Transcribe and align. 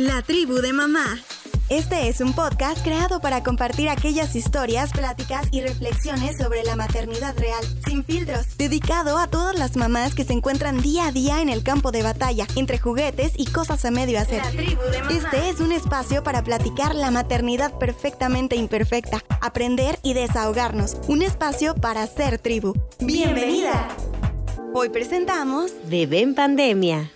La 0.00 0.22
tribu 0.22 0.62
de 0.62 0.72
mamá. 0.72 1.18
Este 1.68 2.08
es 2.08 2.22
un 2.22 2.32
podcast 2.32 2.82
creado 2.82 3.20
para 3.20 3.42
compartir 3.42 3.90
aquellas 3.90 4.34
historias, 4.34 4.92
pláticas 4.92 5.46
y 5.50 5.60
reflexiones 5.60 6.38
sobre 6.38 6.64
la 6.64 6.74
maternidad 6.74 7.36
real, 7.36 7.62
sin 7.86 8.02
filtros, 8.02 8.56
dedicado 8.56 9.18
a 9.18 9.26
todas 9.26 9.58
las 9.58 9.76
mamás 9.76 10.14
que 10.14 10.24
se 10.24 10.32
encuentran 10.32 10.80
día 10.80 11.08
a 11.08 11.12
día 11.12 11.42
en 11.42 11.50
el 11.50 11.62
campo 11.62 11.92
de 11.92 12.02
batalla, 12.02 12.46
entre 12.56 12.78
juguetes 12.78 13.32
y 13.36 13.44
cosas 13.44 13.84
a 13.84 13.90
medio 13.90 14.18
hacer. 14.18 14.40
Este 15.10 15.50
es 15.50 15.60
un 15.60 15.70
espacio 15.70 16.22
para 16.22 16.42
platicar 16.42 16.94
la 16.94 17.10
maternidad 17.10 17.76
perfectamente 17.78 18.56
imperfecta, 18.56 19.22
aprender 19.42 19.98
y 20.02 20.14
desahogarnos. 20.14 20.96
Un 21.08 21.20
espacio 21.20 21.74
para 21.74 22.06
ser 22.06 22.38
tribu. 22.38 22.72
¡Bienvenida! 23.00 23.86
Hoy 24.72 24.88
presentamos 24.88 25.72
Bebé 25.90 26.22
en 26.22 26.34
Pandemia. 26.34 27.10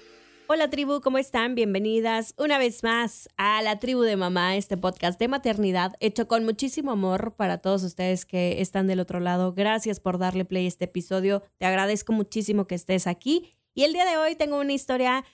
Hola 0.46 0.68
tribu, 0.68 1.00
¿cómo 1.00 1.16
están? 1.16 1.54
Bienvenidas 1.54 2.34
una 2.36 2.58
vez 2.58 2.82
más 2.82 3.30
a 3.38 3.62
la 3.62 3.78
tribu 3.78 4.02
de 4.02 4.16
mamá, 4.16 4.56
este 4.56 4.76
podcast 4.76 5.18
de 5.18 5.26
maternidad 5.26 5.94
hecho 6.00 6.28
con 6.28 6.44
muchísimo 6.44 6.90
amor 6.90 7.34
para 7.34 7.58
todos 7.58 7.82
ustedes 7.82 8.26
que 8.26 8.60
están 8.60 8.86
del 8.86 9.00
otro 9.00 9.20
lado. 9.20 9.54
Gracias 9.54 10.00
por 10.00 10.18
darle 10.18 10.44
play 10.44 10.66
a 10.66 10.68
este 10.68 10.84
episodio. 10.84 11.42
Te 11.56 11.64
agradezco 11.64 12.12
muchísimo 12.12 12.66
que 12.66 12.74
estés 12.74 13.06
aquí. 13.06 13.56
Y 13.72 13.84
el 13.84 13.94
día 13.94 14.04
de 14.04 14.18
hoy 14.18 14.36
tengo 14.36 14.60
una 14.60 14.74
historia 14.74 15.24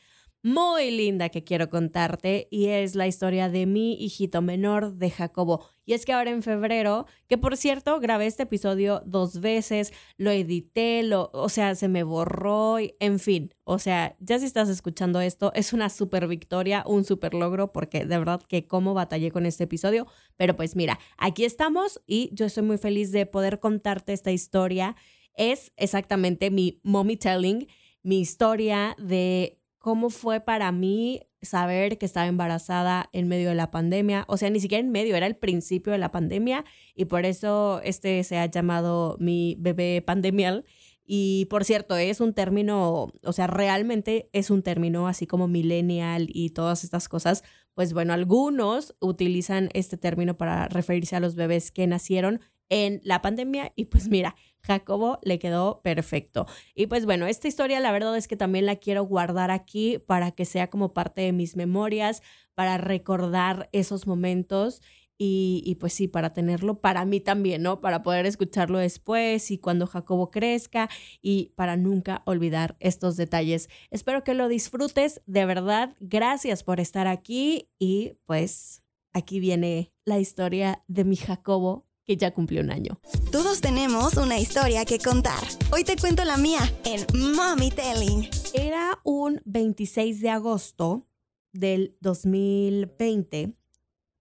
muy 0.43 0.91
linda 0.91 1.29
que 1.29 1.45
quiero 1.45 1.69
contarte 1.69 2.49
y 2.51 2.67
es 2.67 2.95
la 2.95 3.07
historia 3.07 3.49
de 3.49 3.67
mi 3.67 3.93
hijito 3.95 4.41
menor 4.41 4.95
de 4.95 5.11
Jacobo. 5.11 5.67
Y 5.85 5.93
es 5.93 6.07
que 6.07 6.13
ahora 6.13 6.31
en 6.31 6.43
febrero, 6.43 7.07
que 7.29 7.37
por 7.37 7.57
cierto 7.57 8.01
grabé 8.01 8.27
este 8.27 8.45
episodio 8.45 9.03
dos 9.05 9.41
veces, 9.41 9.93
lo 10.17 10.31
edité, 10.31 11.03
lo, 11.03 11.31
o 11.35 11.49
sea, 11.49 11.75
se 11.75 11.89
me 11.89 12.05
borró, 12.05 12.81
y, 12.81 12.95
en 13.01 13.19
fin, 13.19 13.53
o 13.65 13.79
sea, 13.79 14.17
ya 14.21 14.39
si 14.39 14.47
estás 14.47 14.69
escuchando 14.69 15.21
esto, 15.21 15.53
es 15.55 15.73
una 15.73 15.91
super 15.91 16.27
victoria, 16.27 16.85
un 16.87 17.05
super 17.05 17.35
logro, 17.35 17.73
porque 17.73 18.07
de 18.07 18.19
verdad 18.19 18.41
que 18.49 18.67
cómo 18.67 18.95
batallé 18.95 19.31
con 19.31 19.47
este 19.47 19.65
episodio, 19.65 20.07
pero 20.37 20.57
pues 20.57 20.75
mira, 20.77 20.99
aquí 21.19 21.45
estamos 21.45 22.01
y 22.07 22.31
yo 22.33 22.47
estoy 22.47 22.63
muy 22.63 22.79
feliz 22.79 23.13
de 23.13 23.27
poder 23.27 23.61
contarte 23.61 24.13
esta 24.13 24.33
historia. 24.33 24.97
Es 25.35 25.73
exactamente 25.77 26.51
mi 26.51 26.81
mommy 26.83 27.17
telling, 27.17 27.67
mi 28.03 28.21
historia 28.21 28.97
de 28.99 29.60
cómo 29.81 30.11
fue 30.11 30.41
para 30.41 30.71
mí 30.73 31.23
saber 31.43 31.97
que 31.97 32.05
estaba 32.05 32.27
embarazada 32.27 33.09
en 33.13 33.27
medio 33.27 33.49
de 33.49 33.55
la 33.55 33.71
pandemia, 33.71 34.27
o 34.29 34.37
sea, 34.37 34.51
ni 34.51 34.61
siquiera 34.61 34.81
en 34.85 34.93
medio, 34.93 35.17
era 35.17 35.27
el 35.27 35.37
principio 35.37 35.91
de 35.91 35.99
la 35.99 36.13
pandemia 36.13 36.65
y 36.95 37.07
por 37.07 37.25
eso 37.25 37.81
este 37.83 38.23
se 38.23 38.37
ha 38.37 38.47
llamado 38.47 39.17
mi 39.19 39.57
bebé 39.59 40.03
pandemial. 40.07 40.65
Y 41.13 41.47
por 41.47 41.65
cierto, 41.65 41.97
es 41.97 42.21
un 42.21 42.35
término, 42.35 43.13
o 43.25 43.33
sea, 43.33 43.49
realmente 43.49 44.29
es 44.33 44.51
un 44.51 44.63
término 44.63 45.09
así 45.09 45.27
como 45.27 45.49
millennial 45.49 46.29
y 46.29 46.51
todas 46.51 46.85
estas 46.85 47.09
cosas. 47.09 47.43
Pues 47.75 47.95
bueno, 47.95 48.13
algunos 48.13 48.95
utilizan 49.01 49.71
este 49.73 49.97
término 49.97 50.37
para 50.37 50.69
referirse 50.69 51.17
a 51.17 51.21
los 51.21 51.35
bebés 51.35 51.73
que 51.73 51.87
nacieron 51.87 52.41
en 52.71 53.01
la 53.05 53.21
pandemia 53.21 53.73
y 53.77 53.87
pues 53.87 54.09
mira, 54.09 54.35
Jacobo 54.63 55.19
le 55.23 55.39
quedó 55.39 55.83
perfecto. 55.83 56.47
Y 56.75 56.87
pues 56.87 57.05
bueno, 57.05 57.27
esta 57.27 57.49
historia 57.49 57.81
la 57.81 57.93
verdad 57.93 58.17
es 58.17 58.29
que 58.29 58.37
también 58.37 58.65
la 58.65 58.77
quiero 58.77 59.03
guardar 59.05 59.51
aquí 59.51 59.99
para 59.99 60.31
que 60.31 60.47
sea 60.47 60.71
como 60.71 60.95
parte 60.95 61.21
de 61.21 61.33
mis 61.33 61.57
memorias, 61.57 62.23
para 62.55 62.79
recordar 62.79 63.69
esos 63.73 64.07
momentos 64.07 64.81
y, 65.23 65.77
pues 65.81 65.93
sí, 65.93 66.09
para 66.09 66.33
tenerlo 66.33 66.81
para 66.81 67.05
mí 67.05 67.21
también, 67.21 67.61
¿no? 67.61 67.83
Para 67.83 68.03
poder 68.03 68.25
escucharlo 68.25 68.79
después 68.79 69.51
y 69.51 69.59
cuando 69.59 69.87
Jacobo 69.87 70.31
crezca 70.31 70.89
y 71.21 71.53
para 71.57 71.77
nunca 71.77 72.23
olvidar 72.25 72.77
estos 72.81 73.19
detalles. 73.19 73.69
Espero 73.91 74.25
que 74.25 74.33
lo 74.33 74.49
disfrutes, 74.49 75.21
de 75.27 75.45
verdad. 75.45 75.95
Gracias 76.01 76.65
por 76.65 76.81
estar 76.81 77.07
aquí 77.07 77.69
y 77.79 78.15
pues 78.25 78.83
aquí 79.13 79.41
viene 79.41 79.93
la 80.07 80.19
historia 80.19 80.85
de 80.89 81.05
mi 81.05 81.17
Jacobo 81.17 81.90
que 82.11 82.17
ya 82.17 82.33
cumplió 82.33 82.61
un 82.61 82.73
año. 82.73 82.99
Todos 83.31 83.61
tenemos 83.61 84.17
una 84.17 84.37
historia 84.37 84.85
que 84.85 84.99
contar. 84.99 85.39
Hoy 85.71 85.85
te 85.85 85.95
cuento 85.95 86.25
la 86.25 86.39
mía 86.39 86.59
en 86.85 87.07
Mommy 87.37 87.71
Telling. 87.71 88.29
Era 88.53 88.99
un 89.05 89.41
26 89.45 90.21
de 90.21 90.29
agosto 90.29 91.07
del 91.53 91.97
2020 92.01 93.55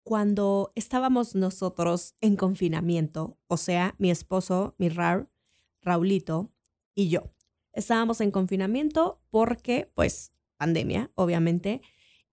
cuando 0.03 0.71
estábamos 0.75 1.33
nosotros 1.33 2.13
en 2.21 2.35
confinamiento, 2.35 3.39
o 3.47 3.57
sea, 3.57 3.95
mi 3.97 4.11
esposo, 4.11 4.75
mi 4.77 4.89
Raúl, 4.89 5.27
Raulito 5.81 6.51
y 6.93 7.09
yo. 7.09 7.33
Estábamos 7.73 8.21
en 8.21 8.29
confinamiento 8.29 9.19
porque, 9.31 9.89
pues, 9.95 10.31
pandemia, 10.57 11.09
obviamente. 11.15 11.81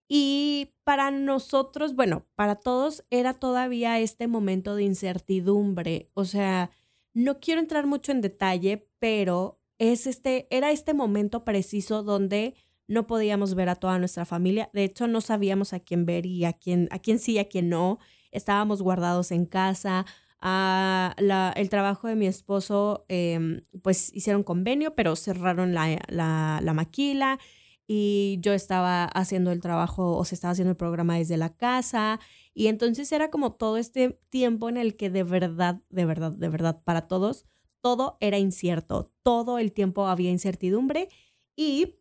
Y 0.08 0.74
para 0.84 1.10
nosotros, 1.10 1.94
bueno, 1.94 2.26
para 2.36 2.54
todos 2.54 3.04
era 3.10 3.34
todavía 3.34 3.98
este 3.98 4.28
momento 4.28 4.76
de 4.76 4.84
incertidumbre. 4.84 6.10
O 6.14 6.24
sea, 6.24 6.70
no 7.12 7.40
quiero 7.40 7.60
entrar 7.60 7.86
mucho 7.86 8.12
en 8.12 8.20
detalle, 8.20 8.88
pero 8.98 9.60
es 9.78 10.06
este, 10.06 10.46
era 10.50 10.70
este 10.70 10.94
momento 10.94 11.44
preciso 11.44 12.02
donde 12.02 12.54
no 12.88 13.06
podíamos 13.08 13.54
ver 13.54 13.68
a 13.68 13.74
toda 13.74 13.98
nuestra 13.98 14.24
familia. 14.24 14.70
De 14.72 14.84
hecho, 14.84 15.08
no 15.08 15.20
sabíamos 15.20 15.72
a 15.72 15.80
quién 15.80 16.06
ver 16.06 16.24
y 16.24 16.44
a 16.44 16.52
quién, 16.52 16.88
a 16.92 17.00
quién 17.00 17.18
sí 17.18 17.32
y 17.32 17.38
a 17.38 17.48
quién 17.48 17.68
no. 17.68 17.98
Estábamos 18.30 18.80
guardados 18.82 19.32
en 19.32 19.44
casa. 19.46 20.06
Ah, 20.40 21.14
el 21.56 21.68
trabajo 21.68 22.06
de 22.06 22.14
mi 22.14 22.26
esposo, 22.26 23.04
em, 23.08 23.62
pues 23.82 24.14
hicieron 24.14 24.44
convenio, 24.44 24.94
pero 24.94 25.16
cerraron 25.16 25.74
la, 25.74 25.98
la, 26.08 26.60
la 26.62 26.74
maquila 26.74 27.40
y 27.86 28.38
yo 28.40 28.52
estaba 28.52 29.04
haciendo 29.04 29.52
el 29.52 29.60
trabajo 29.60 30.16
o 30.16 30.24
se 30.24 30.34
estaba 30.34 30.52
haciendo 30.52 30.70
el 30.70 30.76
programa 30.76 31.16
desde 31.16 31.36
la 31.36 31.54
casa 31.56 32.20
y 32.54 32.66
entonces 32.68 33.12
era 33.12 33.30
como 33.30 33.52
todo 33.52 33.76
este 33.76 34.18
tiempo 34.28 34.68
en 34.68 34.76
el 34.76 34.96
que 34.96 35.10
de 35.10 35.22
verdad, 35.22 35.82
de 35.90 36.04
verdad, 36.04 36.32
de 36.32 36.48
verdad, 36.48 36.82
para 36.84 37.06
todos, 37.06 37.44
todo 37.80 38.16
era 38.20 38.38
incierto, 38.38 39.12
todo 39.22 39.58
el 39.58 39.72
tiempo 39.72 40.06
había 40.08 40.30
incertidumbre 40.30 41.08
y 41.54 41.96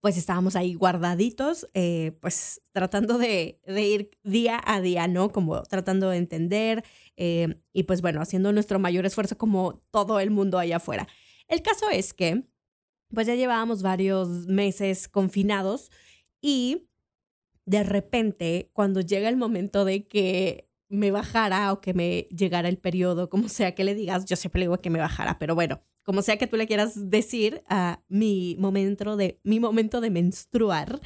pues 0.00 0.16
estábamos 0.16 0.56
ahí 0.56 0.74
guardaditos, 0.74 1.68
eh, 1.74 2.18
pues 2.20 2.60
tratando 2.72 3.18
de, 3.18 3.60
ir 3.68 4.10
día 4.24 4.60
a 4.64 4.80
día, 4.80 5.06
¿no? 5.06 5.30
Como 5.30 5.62
tratando 5.62 6.10
de 6.10 6.16
entender 6.16 6.82
eh, 7.16 7.60
y 7.72 7.84
pues 7.84 8.02
bueno, 8.02 8.20
haciendo 8.20 8.52
nuestro 8.52 8.80
mayor 8.80 9.06
esfuerzo 9.06 9.38
como 9.38 9.80
todo 9.92 10.18
el 10.18 10.30
mundo 10.32 10.58
allá 10.58 10.78
afuera. 10.78 11.06
El 11.46 11.62
caso 11.62 11.88
es 11.88 12.14
que 12.14 12.44
pues 13.14 13.26
ya 13.26 13.34
llevábamos 13.34 13.82
varios 13.82 14.46
meses 14.46 15.08
confinados 15.08 15.90
y 16.40 16.88
de 17.64 17.82
repente, 17.84 18.70
cuando 18.72 19.00
llega 19.00 19.28
el 19.28 19.36
momento 19.36 19.84
de 19.84 20.06
que 20.06 20.68
me 20.88 21.10
bajara 21.10 21.72
o 21.72 21.80
que 21.80 21.94
me 21.94 22.22
llegara 22.30 22.68
el 22.68 22.78
periodo, 22.78 23.30
como 23.30 23.48
sea 23.48 23.74
que 23.74 23.84
le 23.84 23.94
digas, 23.94 24.24
yo 24.26 24.36
siempre 24.36 24.60
le 24.60 24.64
digo 24.66 24.78
que 24.78 24.90
me 24.90 24.98
bajara, 24.98 25.38
pero 25.38 25.54
bueno, 25.54 25.80
como 26.02 26.22
sea 26.22 26.36
que 26.36 26.46
tú 26.46 26.56
le 26.56 26.66
quieras 26.66 27.10
decir 27.10 27.62
a 27.68 28.02
mi 28.08 28.56
momento 28.58 29.16
de, 29.16 29.40
mi 29.44 29.60
momento 29.60 30.00
de 30.00 30.10
menstruar, 30.10 31.00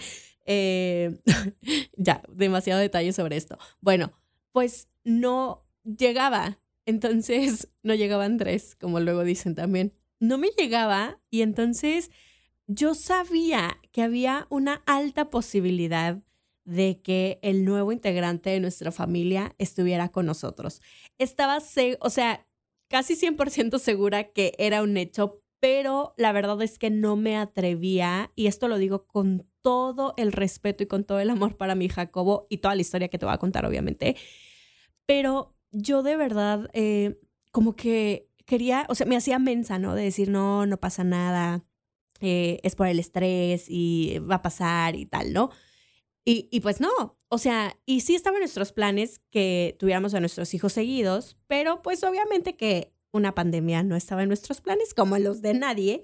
eh, 0.47 1.21
ya, 1.97 2.23
demasiado 2.33 2.81
detalle 2.81 3.13
sobre 3.13 3.37
esto. 3.37 3.59
Bueno, 3.81 4.13
pues 4.53 4.89
no 5.05 5.67
llegaba, 5.85 6.59
entonces 6.87 7.69
no 7.83 7.95
llegaba 7.95 8.25
Andrés, 8.25 8.75
como 8.75 9.01
luego 9.01 9.25
dicen 9.25 9.55
también 9.55 9.93
no 10.21 10.39
me 10.39 10.49
llegaba 10.57 11.21
y 11.31 11.43
entonces 11.43 12.11
yo 12.67 12.95
sabía 12.95 13.79
que 13.93 14.03
había 14.03 14.47
una 14.51 14.83
alta 14.87 15.31
posibilidad 15.31 16.21
de 16.65 17.01
que 17.01 17.39
el 17.43 17.65
nuevo 17.65 17.93
integrante 17.93 18.51
de 18.51 18.61
nuestra 18.61 18.91
familia 18.91 19.55
estuviera 19.59 20.09
con 20.11 20.27
nosotros. 20.27 20.83
Estaba, 21.17 21.59
o 22.01 22.11
sea, 22.11 22.47
casi 22.89 23.15
100% 23.15 23.79
segura 23.79 24.33
que 24.33 24.53
era 24.59 24.83
un 24.83 24.97
hecho, 24.97 25.43
pero 25.61 26.13
la 26.17 26.33
verdad 26.33 26.61
es 26.63 26.79
que 26.79 26.91
no 26.91 27.17
me 27.17 27.37
atrevía, 27.37 28.33
y 28.35 28.49
esto 28.49 28.69
lo 28.69 28.79
digo 28.79 29.07
con 29.07 29.49
todo 29.63 30.15
el 30.17 30.33
respeto 30.33 30.83
y 30.83 30.87
con 30.87 31.05
todo 31.05 31.21
el 31.21 31.31
amor 31.31 31.57
para 31.57 31.75
mi 31.75 31.89
Jacobo 31.89 32.47
y 32.51 32.59
toda 32.59 32.75
la 32.75 32.81
historia 32.83 33.09
que 33.09 33.19
te 33.19 33.27
voy 33.27 33.35
a 33.35 33.39
contar, 33.39 33.65
obviamente, 33.65 34.17
pero 35.07 35.55
yo 35.71 36.03
de 36.03 36.17
verdad, 36.17 36.69
eh, 36.73 37.19
como 37.53 37.77
que 37.77 38.26
quería, 38.47 38.87
o 38.89 38.95
sea, 38.95 39.07
me 39.07 39.17
hacía 39.17 39.39
mensa, 39.39 39.79
¿no? 39.79 39.95
De 39.95 40.05
decir, 40.05 40.31
no, 40.31 40.67
no 40.67 40.79
pasa 40.79 41.05
nada, 41.05 41.65
eh, 42.21 42.61
es 42.63 42.75
por 42.75 42.87
el 42.87 42.99
estrés 42.99 43.67
y 43.69 44.19
va 44.21 44.37
a 44.37 44.43
pasar 44.43 44.97
y 44.97 45.07
tal, 45.07 45.33
¿no? 45.33 45.51
Y, 46.25 46.49
y, 46.51 46.61
pues 46.61 46.81
no, 46.81 47.19
o 47.29 47.39
sea, 47.39 47.79
y 47.87 48.01
sí 48.01 48.15
estaban 48.15 48.41
nuestros 48.41 48.73
planes 48.73 49.21
que 49.31 49.77
tuviéramos 49.79 50.15
a 50.15 50.21
nuestros 50.21 50.55
hijos 50.55 50.73
seguidos, 50.73 51.37
pero 51.47 51.83
pues 51.83 52.03
obviamente 52.03 52.57
que 52.57 52.97
una 53.13 53.35
pandemia 53.35 53.83
no 53.83 53.97
estaba 53.97 54.23
en 54.23 54.29
nuestros 54.29 54.61
planes 54.61 54.95
como 54.95 55.17
en 55.17 55.25
los 55.25 55.43
de 55.43 55.55
nadie. 55.55 56.03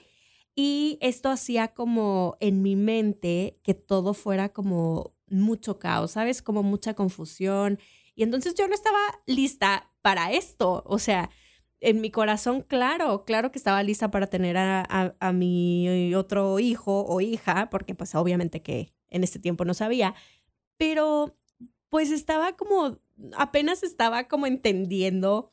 Y 0.55 0.99
esto 1.01 1.31
hacía 1.31 1.69
como 1.69 2.37
en 2.41 2.63
mi 2.63 2.77
mente 2.77 3.59
que 3.63 3.75
todo 3.75 4.15
fuera 4.15 4.51
como 4.51 5.15
mucho 5.29 5.79
caos, 5.79 6.13
¿sabes? 6.13 6.43
Como 6.43 6.63
mucha 6.63 6.95
confusión. 6.95 7.79
Y 8.15 8.23
entonces 8.23 8.55
yo 8.55 8.69
no 8.69 8.75
estaba 8.75 8.99
lista 9.27 9.91
para 10.03 10.33
esto. 10.33 10.83
O 10.87 10.99
sea, 10.99 11.31
en 11.83 12.01
mi 12.01 12.11
corazón, 12.11 12.63
claro, 12.63 13.25
claro 13.25 13.51
que 13.51 13.59
estaba 13.59 13.83
lista 13.83 14.11
para 14.11 14.29
tener 14.29 14.57
a, 14.57 15.15
a, 15.19 15.33
mi 15.33 16.15
otro 16.15 16.61
hijo 16.61 17.05
o 17.05 17.21
hija, 17.21 17.69
porque 17.71 17.95
pues 17.95 18.15
obviamente 18.15 18.63
que 18.63 18.93
en 19.11 19.25
este 19.25 19.41
tiempo 19.41 19.65
no 19.65 19.75
sabía, 19.75 20.15
pero 20.77 21.37
pues 21.89 22.11
estaba 22.11 22.57
como, 22.57 22.99
apenas 23.37 23.83
estaba 23.83 24.29
como 24.29 24.47
entendiendo 24.47 25.53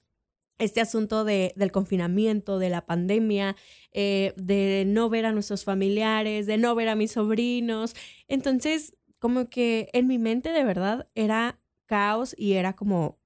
este 0.59 0.81
asunto 0.81 1.23
de, 1.23 1.53
del 1.55 1.71
confinamiento, 1.71 2.59
de 2.59 2.69
la 2.69 2.85
pandemia, 2.85 3.55
eh, 3.91 4.33
de 4.37 4.83
no 4.85 5.09
ver 5.09 5.25
a 5.25 5.31
nuestros 5.31 5.63
familiares, 5.63 6.45
de 6.45 6.57
no 6.57 6.75
ver 6.75 6.89
a 6.89 6.95
mis 6.95 7.13
sobrinos. 7.13 7.95
Entonces, 8.27 8.95
como 9.17 9.49
que 9.49 9.89
en 9.93 10.07
mi 10.07 10.19
mente 10.19 10.51
de 10.51 10.63
verdad 10.63 11.09
era 11.15 11.59
caos 11.87 12.35
y 12.37 12.53
era 12.53 12.75
como, 12.75 13.19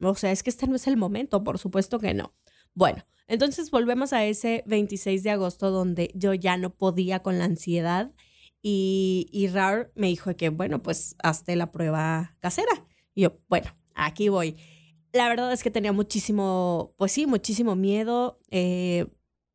o 0.00 0.14
sea, 0.16 0.32
es 0.32 0.42
que 0.42 0.50
este 0.50 0.66
no 0.66 0.76
es 0.76 0.86
el 0.88 0.96
momento, 0.96 1.44
por 1.44 1.58
supuesto 1.58 2.00
que 2.00 2.14
no. 2.14 2.34
Bueno, 2.78 3.04
entonces 3.26 3.72
volvemos 3.72 4.12
a 4.12 4.24
ese 4.24 4.62
26 4.66 5.24
de 5.24 5.30
agosto 5.30 5.72
donde 5.72 6.12
yo 6.14 6.32
ya 6.32 6.56
no 6.56 6.70
podía 6.70 7.24
con 7.24 7.36
la 7.36 7.44
ansiedad 7.44 8.12
y, 8.62 9.28
y 9.32 9.48
me 9.96 10.06
dijo 10.06 10.36
que, 10.36 10.50
bueno, 10.50 10.80
pues 10.80 11.16
hazte 11.20 11.56
la 11.56 11.72
prueba 11.72 12.36
casera. 12.38 12.86
Y 13.16 13.22
yo, 13.22 13.40
bueno, 13.48 13.76
aquí 13.96 14.28
voy. 14.28 14.54
La 15.12 15.28
verdad 15.28 15.52
es 15.52 15.64
que 15.64 15.72
tenía 15.72 15.92
muchísimo, 15.92 16.94
pues 16.96 17.10
sí, 17.10 17.26
muchísimo 17.26 17.74
miedo, 17.74 18.38
eh, 18.48 19.08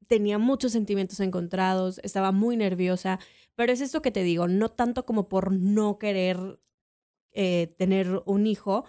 tenía 0.07 0.37
muchos 0.37 0.73
sentimientos 0.73 1.21
encontrados, 1.21 2.01
estaba 2.03 2.33
muy 2.33 2.57
nerviosa, 2.57 3.21
pero 3.55 3.71
es 3.71 3.79
esto 3.79 4.01
que 4.01 4.11
te 4.11 4.23
digo, 4.23 4.49
no 4.49 4.67
tanto 4.67 5.05
como 5.05 5.29
por 5.29 5.53
no 5.53 5.97
querer 5.97 6.59
eh, 7.31 7.73
tener 7.77 8.21
un 8.25 8.47
hijo, 8.47 8.83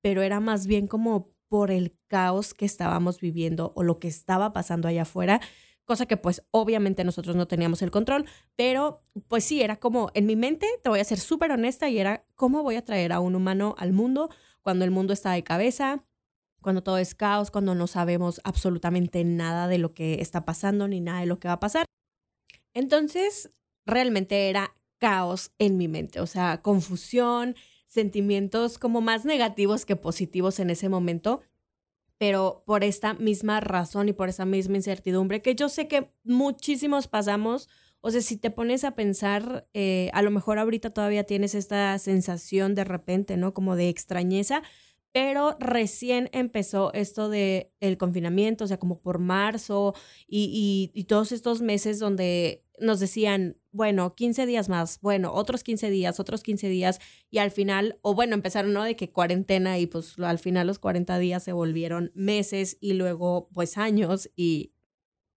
pero 0.00 0.22
era 0.22 0.38
más 0.38 0.68
bien 0.68 0.86
como 0.86 1.34
por 1.50 1.72
el 1.72 1.94
caos 2.06 2.54
que 2.54 2.64
estábamos 2.64 3.20
viviendo 3.20 3.72
o 3.74 3.82
lo 3.82 3.98
que 3.98 4.06
estaba 4.06 4.52
pasando 4.52 4.86
allá 4.86 5.02
afuera, 5.02 5.40
cosa 5.84 6.06
que 6.06 6.16
pues 6.16 6.44
obviamente 6.52 7.02
nosotros 7.02 7.34
no 7.34 7.48
teníamos 7.48 7.82
el 7.82 7.90
control, 7.90 8.24
pero 8.54 9.02
pues 9.26 9.44
sí, 9.44 9.60
era 9.60 9.74
como 9.74 10.12
en 10.14 10.26
mi 10.26 10.36
mente, 10.36 10.68
te 10.84 10.88
voy 10.88 11.00
a 11.00 11.04
ser 11.04 11.18
súper 11.18 11.50
honesta, 11.50 11.88
y 11.88 11.98
era 11.98 12.24
cómo 12.36 12.62
voy 12.62 12.76
a 12.76 12.84
traer 12.84 13.12
a 13.12 13.18
un 13.18 13.34
humano 13.34 13.74
al 13.76 13.92
mundo 13.92 14.30
cuando 14.62 14.84
el 14.84 14.92
mundo 14.92 15.12
está 15.12 15.32
de 15.32 15.42
cabeza, 15.42 16.04
cuando 16.62 16.84
todo 16.84 16.98
es 16.98 17.16
caos, 17.16 17.50
cuando 17.50 17.74
no 17.74 17.88
sabemos 17.88 18.40
absolutamente 18.44 19.24
nada 19.24 19.66
de 19.66 19.78
lo 19.78 19.92
que 19.92 20.20
está 20.20 20.44
pasando 20.44 20.86
ni 20.86 21.00
nada 21.00 21.20
de 21.20 21.26
lo 21.26 21.40
que 21.40 21.48
va 21.48 21.54
a 21.54 21.60
pasar. 21.60 21.84
Entonces, 22.72 23.50
realmente 23.84 24.50
era 24.50 24.76
caos 24.98 25.50
en 25.58 25.76
mi 25.76 25.88
mente, 25.88 26.20
o 26.20 26.26
sea, 26.26 26.62
confusión, 26.62 27.56
sentimientos 27.90 28.78
como 28.78 29.00
más 29.00 29.24
negativos 29.24 29.84
que 29.84 29.96
positivos 29.96 30.60
en 30.60 30.70
ese 30.70 30.88
momento, 30.88 31.42
pero 32.18 32.62
por 32.64 32.84
esta 32.84 33.14
misma 33.14 33.60
razón 33.60 34.08
y 34.08 34.12
por 34.12 34.28
esa 34.28 34.44
misma 34.44 34.76
incertidumbre 34.76 35.42
que 35.42 35.56
yo 35.56 35.68
sé 35.68 35.88
que 35.88 36.12
muchísimos 36.22 37.08
pasamos. 37.08 37.68
O 38.00 38.10
sea, 38.10 38.22
si 38.22 38.36
te 38.36 38.50
pones 38.50 38.84
a 38.84 38.92
pensar, 38.92 39.68
eh, 39.74 40.08
a 40.14 40.22
lo 40.22 40.30
mejor 40.30 40.58
ahorita 40.58 40.90
todavía 40.90 41.24
tienes 41.24 41.54
esta 41.54 41.98
sensación 41.98 42.74
de 42.74 42.84
repente, 42.84 43.36
¿no? 43.36 43.52
Como 43.52 43.76
de 43.76 43.88
extrañeza, 43.88 44.62
pero 45.12 45.56
recién 45.58 46.30
empezó 46.32 46.92
esto 46.92 47.28
de 47.28 47.72
el 47.80 47.98
confinamiento, 47.98 48.64
o 48.64 48.66
sea, 48.68 48.78
como 48.78 49.00
por 49.00 49.18
marzo 49.18 49.94
y, 50.28 50.92
y, 50.94 51.04
todos 51.04 51.32
estos 51.32 51.60
meses 51.60 51.98
donde 51.98 52.64
nos 52.80 53.00
decían, 53.00 53.56
bueno, 53.72 54.14
15 54.14 54.46
días 54.46 54.68
más, 54.68 55.00
bueno, 55.00 55.32
otros 55.32 55.62
15 55.62 55.90
días, 55.90 56.20
otros 56.20 56.42
15 56.42 56.68
días, 56.68 57.00
y 57.30 57.38
al 57.38 57.50
final, 57.50 57.98
o 58.02 58.14
bueno, 58.14 58.34
empezaron, 58.34 58.72
¿no? 58.72 58.84
De 58.84 58.96
que 58.96 59.12
cuarentena 59.12 59.78
y 59.78 59.86
pues 59.86 60.18
al 60.18 60.38
final 60.38 60.66
los 60.66 60.78
40 60.78 61.18
días 61.18 61.42
se 61.42 61.52
volvieron 61.52 62.12
meses 62.14 62.76
y 62.80 62.94
luego 62.94 63.48
pues 63.52 63.78
años 63.78 64.30
y... 64.36 64.72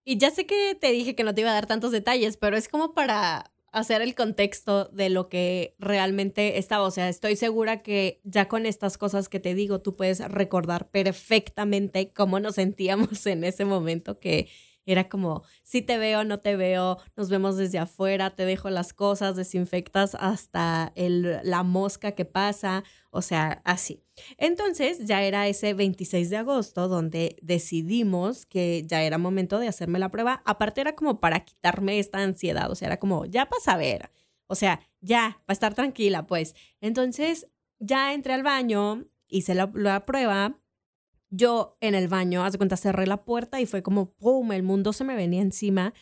Y 0.05 0.17
ya 0.17 0.31
sé 0.31 0.45
que 0.45 0.75
te 0.75 0.91
dije 0.91 1.15
que 1.15 1.23
no 1.23 1.33
te 1.33 1.41
iba 1.41 1.51
a 1.51 1.53
dar 1.53 1.65
tantos 1.65 1.93
detalles, 1.93 2.35
pero 2.35 2.57
es 2.57 2.67
como 2.67 2.93
para 2.93 3.53
hacer 3.73 4.01
el 4.01 4.15
contexto 4.15 4.85
de 4.85 5.09
lo 5.09 5.27
que 5.27 5.75
realmente 5.79 6.59
estaba. 6.59 6.85
O 6.85 6.91
sea, 6.91 7.09
estoy 7.09 7.35
segura 7.35 7.81
que 7.81 8.21
ya 8.23 8.47
con 8.47 8.65
estas 8.65 8.97
cosas 8.97 9.29
que 9.29 9.39
te 9.39 9.55
digo, 9.55 9.81
tú 9.81 9.95
puedes 9.97 10.19
recordar 10.19 10.89
perfectamente 10.91 12.13
cómo 12.13 12.39
nos 12.39 12.55
sentíamos 12.55 13.25
en 13.25 13.43
ese 13.43 13.65
momento 13.65 14.19
que 14.19 14.47
era 14.85 15.09
como, 15.09 15.43
si 15.63 15.81
te 15.81 15.97
veo, 15.97 16.23
no 16.23 16.39
te 16.39 16.55
veo, 16.55 16.97
nos 17.15 17.29
vemos 17.29 17.57
desde 17.57 17.79
afuera, 17.79 18.35
te 18.35 18.45
dejo 18.45 18.69
las 18.69 18.93
cosas, 18.93 19.35
desinfectas 19.35 20.15
hasta 20.19 20.91
el, 20.95 21.39
la 21.43 21.63
mosca 21.63 22.13
que 22.13 22.25
pasa, 22.25 22.83
o 23.11 23.21
sea, 23.21 23.61
así. 23.65 24.03
Entonces 24.37 25.05
ya 25.05 25.23
era 25.23 25.47
ese 25.47 25.73
26 25.73 26.29
de 26.29 26.37
agosto 26.37 26.87
donde 26.87 27.37
decidimos 27.41 28.45
que 28.45 28.83
ya 28.85 29.03
era 29.03 29.17
momento 29.17 29.59
de 29.59 29.67
hacerme 29.67 29.99
la 29.99 30.09
prueba. 30.09 30.41
Aparte 30.45 30.81
era 30.81 30.95
como 30.95 31.19
para 31.19 31.45
quitarme 31.45 31.99
esta 31.99 32.19
ansiedad, 32.19 32.69
o 32.71 32.75
sea, 32.75 32.87
era 32.87 32.97
como, 32.99 33.25
ya 33.25 33.47
para 33.49 33.63
a 33.73 33.77
ver, 33.77 34.11
o 34.47 34.55
sea, 34.55 34.81
ya, 34.99 35.41
para 35.45 35.53
estar 35.53 35.73
tranquila, 35.73 36.27
pues. 36.27 36.55
Entonces 36.81 37.47
ya 37.79 38.13
entré 38.13 38.33
al 38.33 38.43
baño, 38.43 39.05
hice 39.27 39.55
la 39.55 40.05
prueba 40.05 40.59
yo 41.35 41.77
en 41.81 41.95
el 41.95 42.07
baño, 42.07 42.45
hace 42.45 42.57
cuenta, 42.57 42.77
cerré 42.77 43.07
la 43.07 43.25
puerta 43.25 43.59
y 43.59 43.65
fue 43.65 43.81
como, 43.81 44.13
¡pum!, 44.13 44.51
el 44.51 44.63
mundo 44.63 44.93
se 44.93 45.03
me 45.03 45.15
venía 45.15 45.41
encima. 45.41 45.93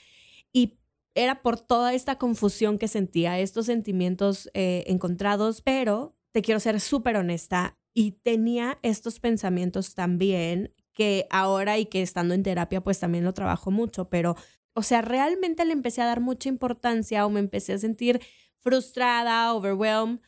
Y 0.51 0.77
era 1.15 1.41
por 1.41 1.59
toda 1.59 1.93
esta 1.93 2.17
confusión 2.17 2.77
que 2.77 2.87
sentía, 2.87 3.39
estos 3.39 3.65
sentimientos 3.65 4.49
eh, 4.53 4.83
encontrados, 4.87 5.61
pero 5.61 6.15
te 6.31 6.41
quiero 6.41 6.59
ser 6.59 6.79
súper 6.79 7.15
honesta 7.15 7.77
y 7.93 8.11
tenía 8.23 8.77
estos 8.81 9.19
pensamientos 9.19 9.95
también 9.95 10.73
que 10.93 11.27
ahora 11.29 11.77
y 11.77 11.85
que 11.85 12.01
estando 12.01 12.33
en 12.33 12.43
terapia 12.43 12.81
pues 12.81 12.99
también 12.99 13.23
lo 13.23 13.33
trabajo 13.33 13.71
mucho, 13.71 14.09
pero 14.09 14.35
o 14.73 14.83
sea, 14.83 15.01
realmente 15.01 15.65
le 15.65 15.73
empecé 15.73 16.01
a 16.01 16.05
dar 16.05 16.21
mucha 16.21 16.49
importancia 16.49 17.25
o 17.25 17.29
me 17.29 17.39
empecé 17.39 17.73
a 17.73 17.77
sentir 17.77 18.21
frustrada, 18.59 19.53
overwhelmed 19.53 20.19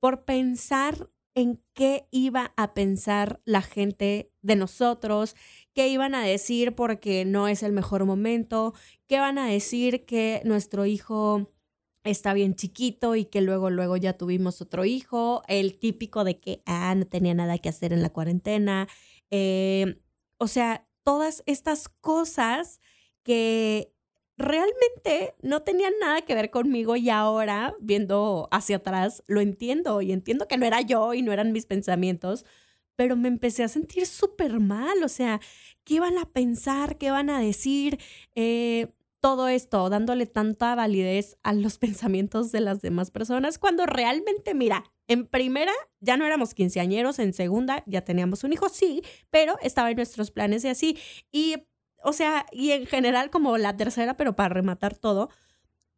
por 0.00 0.24
pensar 0.24 1.10
en 1.38 1.62
qué 1.72 2.08
iba 2.10 2.52
a 2.56 2.74
pensar 2.74 3.40
la 3.44 3.62
gente 3.62 4.32
de 4.42 4.56
nosotros, 4.56 5.36
qué 5.72 5.86
iban 5.86 6.16
a 6.16 6.24
decir 6.24 6.74
porque 6.74 7.24
no 7.24 7.46
es 7.46 7.62
el 7.62 7.70
mejor 7.70 8.04
momento, 8.06 8.74
qué 9.06 9.20
van 9.20 9.38
a 9.38 9.46
decir 9.46 10.04
que 10.04 10.42
nuestro 10.44 10.84
hijo 10.84 11.52
está 12.02 12.32
bien 12.32 12.56
chiquito 12.56 13.14
y 13.14 13.24
que 13.24 13.40
luego, 13.40 13.70
luego 13.70 13.96
ya 13.96 14.14
tuvimos 14.14 14.60
otro 14.60 14.84
hijo, 14.84 15.42
el 15.46 15.78
típico 15.78 16.24
de 16.24 16.40
que, 16.40 16.60
ah, 16.66 16.92
no 16.96 17.06
tenía 17.06 17.34
nada 17.34 17.58
que 17.58 17.68
hacer 17.68 17.92
en 17.92 18.02
la 18.02 18.10
cuarentena. 18.10 18.88
Eh, 19.30 20.00
o 20.38 20.48
sea, 20.48 20.88
todas 21.04 21.44
estas 21.46 21.88
cosas 21.88 22.80
que 23.22 23.94
realmente 24.38 25.34
no 25.42 25.62
tenían 25.62 25.92
nada 26.00 26.22
que 26.22 26.34
ver 26.34 26.50
conmigo 26.50 26.96
y 26.96 27.10
ahora, 27.10 27.74
viendo 27.80 28.48
hacia 28.52 28.76
atrás, 28.76 29.22
lo 29.26 29.40
entiendo 29.40 30.00
y 30.00 30.12
entiendo 30.12 30.46
que 30.46 30.56
no 30.56 30.64
era 30.64 30.80
yo 30.80 31.12
y 31.12 31.22
no 31.22 31.32
eran 31.32 31.52
mis 31.52 31.66
pensamientos, 31.66 32.46
pero 32.96 33.16
me 33.16 33.28
empecé 33.28 33.64
a 33.64 33.68
sentir 33.68 34.06
súper 34.06 34.60
mal, 34.60 35.02
o 35.02 35.08
sea, 35.08 35.40
¿qué 35.84 35.94
iban 35.94 36.18
a 36.18 36.24
pensar? 36.24 36.98
¿Qué 36.98 37.06
iban 37.06 37.30
a 37.30 37.40
decir? 37.40 37.98
Eh, 38.34 38.88
todo 39.20 39.48
esto, 39.48 39.90
dándole 39.90 40.26
tanta 40.26 40.74
validez 40.76 41.36
a 41.42 41.52
los 41.52 41.78
pensamientos 41.78 42.52
de 42.52 42.60
las 42.60 42.80
demás 42.80 43.10
personas, 43.10 43.58
cuando 43.58 43.86
realmente, 43.86 44.54
mira, 44.54 44.84
en 45.08 45.26
primera 45.26 45.72
ya 46.00 46.16
no 46.16 46.26
éramos 46.26 46.54
quinceañeros, 46.54 47.18
en 47.18 47.32
segunda 47.32 47.82
ya 47.86 48.02
teníamos 48.02 48.44
un 48.44 48.52
hijo, 48.52 48.68
sí, 48.68 49.02
pero 49.30 49.58
estaba 49.62 49.90
en 49.90 49.96
nuestros 49.96 50.30
planes 50.30 50.64
y 50.64 50.68
así. 50.68 50.98
Y 51.32 51.56
o 52.02 52.12
sea, 52.12 52.46
y 52.52 52.72
en 52.72 52.86
general 52.86 53.30
como 53.30 53.58
la 53.58 53.76
tercera, 53.76 54.16
pero 54.16 54.36
para 54.36 54.50
rematar 54.50 54.96
todo, 54.96 55.30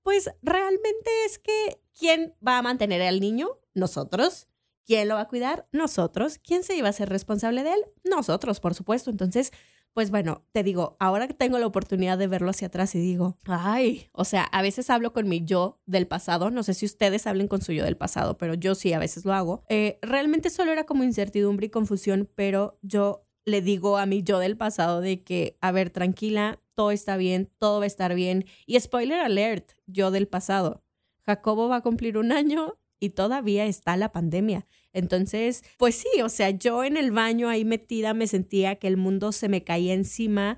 pues 0.03 0.31
realmente 0.43 1.11
es 1.27 1.39
que 1.39 1.81
¿quién 1.99 2.35
va 2.47 2.59
a 2.59 2.63
mantener 2.63 3.03
al 3.03 3.21
niño? 3.21 3.59
Nosotros. 3.75 4.49
¿Quién 4.87 5.09
lo 5.09 5.15
va 5.15 5.23
a 5.23 5.29
cuidar? 5.29 5.69
Nosotros. 5.73 6.39
¿Quién 6.39 6.65
se 6.65 6.75
iba 6.75 6.89
a 6.89 6.93
ser 6.93 7.09
responsable 7.09 7.63
de 7.63 7.75
él? 7.75 7.85
Nosotros, 8.03 8.59
por 8.59 8.75
supuesto. 8.75 9.11
Entonces, 9.11 9.53
pues 9.93 10.11
bueno, 10.11 10.45
te 10.53 10.63
digo, 10.63 10.97
ahora 11.01 11.27
que 11.27 11.35
tengo 11.35 11.59
la 11.59 11.67
oportunidad 11.67 12.17
de 12.17 12.29
verlo 12.29 12.51
hacia 12.51 12.69
atrás 12.69 12.95
y 12.95 12.99
digo, 12.99 13.39
ay, 13.45 14.09
o 14.13 14.25
sea, 14.25 14.45
a 14.45 14.63
veces 14.63 14.89
hablo 14.89 15.13
con 15.13 15.29
mi 15.29 15.45
yo 15.45 15.81
del 15.87 16.07
pasado, 16.07 16.51
no 16.51 16.63
sé 16.63 16.75
si 16.75 16.87
ustedes 16.87 17.27
hablen 17.27 17.49
con 17.49 17.61
su 17.61 17.73
yo 17.73 17.85
del 17.85 17.97
pasado, 17.97 18.39
pero 18.39 18.55
yo 18.55 18.75
sí, 18.75 18.93
a 18.93 18.99
veces 18.99 19.25
lo 19.25 19.35
hago. 19.35 19.65
Eh, 19.69 19.99
realmente 20.03 20.49
solo 20.51 20.73
era 20.73 20.85
como 20.85 21.03
incertidumbre 21.03 21.67
y 21.67 21.71
confusión, 21.71 22.31
pero 22.35 22.79
yo 22.83 23.27
le 23.51 23.63
digo 23.63 23.99
a 23.99 24.07
mi 24.07 24.23
yo 24.23 24.39
del 24.39 24.57
pasado 24.57 25.01
de 25.01 25.23
que, 25.23 25.57
a 25.61 25.73
ver, 25.73 25.91
tranquila, 25.91 26.61
todo 26.75 26.91
está 26.91 27.17
bien, 27.17 27.51
todo 27.59 27.79
va 27.79 27.85
a 27.85 27.87
estar 27.87 28.15
bien. 28.15 28.47
Y 28.67 28.79
spoiler 28.81 29.21
alert, 29.21 29.73
yo 29.87 30.11
del 30.11 30.29
pasado. 30.29 30.83
Jacobo 31.27 31.69
va 31.69 31.77
a 31.77 31.83
cumplir 31.83 32.17
un 32.17 32.33
año 32.33 32.79
y 32.99 33.11
todavía 33.11 33.67
está 33.67 33.97
la 33.97 34.13
pandemia. 34.13 34.67
Entonces, 34.93 35.63
pues 35.79 35.95
sí, 35.95 36.23
o 36.23 36.29
sea, 36.29 36.51
yo 36.51 36.85
en 36.85 36.97
el 36.97 37.13
baño 37.13 37.49
ahí 37.49 37.65
metida 37.65 38.15
me 38.15 38.27
sentía 38.27 38.77
que 38.77 38.89
el 38.89 38.97
mundo 38.97 39.33
se 39.33 39.49
me 39.49 39.63
caía 39.63 39.95
encima 39.95 40.57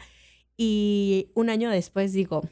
y 0.56 1.30
un 1.34 1.50
año 1.50 1.70
después 1.70 2.12
digo, 2.12 2.42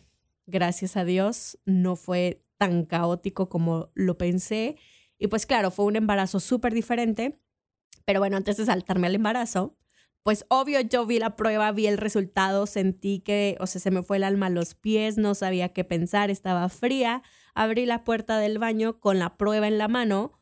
gracias 0.47 0.97
a 0.97 1.05
Dios, 1.05 1.59
no 1.65 1.97
fue 1.97 2.45
tan 2.59 2.85
caótico 2.85 3.49
como 3.49 3.91
lo 3.95 4.19
pensé. 4.19 4.77
Y 5.19 5.29
pues 5.29 5.47
claro, 5.47 5.71
fue 5.71 5.85
un 5.87 5.97
embarazo 5.97 6.41
súper 6.41 6.75
diferente. 6.75 7.41
Pero 8.05 8.21
bueno, 8.21 8.37
antes 8.37 8.57
de 8.57 8.67
saltarme 8.67 9.07
al 9.07 9.15
embarazo, 9.15 9.77
pues 10.23 10.45
obvio 10.49 10.81
yo 10.81 11.07
vi 11.07 11.19
la 11.19 11.37
prueba, 11.37 11.73
vi 11.73 11.87
el 11.87 11.99
resultado, 11.99 12.67
sentí 12.67 13.21
que, 13.21 13.57
o 13.61 13.67
sea, 13.67 13.81
se 13.81 13.91
me 13.91 14.03
fue 14.03 14.19
el 14.19 14.25
alma 14.25 14.47
a 14.47 14.51
los 14.51 14.75
pies, 14.75 15.17
no 15.19 15.35
sabía 15.35 15.71
qué 15.71 15.85
pensar, 15.85 16.31
estaba 16.31 16.69
fría, 16.69 17.23
abrí 17.55 17.87
la 17.87 18.05
puerta 18.05 18.39
del 18.39 18.59
baño 18.59 19.01
con 19.01 19.19
la 19.19 19.37
prueba 19.37 19.67
en 19.69 19.79
la 19.79 19.89
mano 19.89 20.33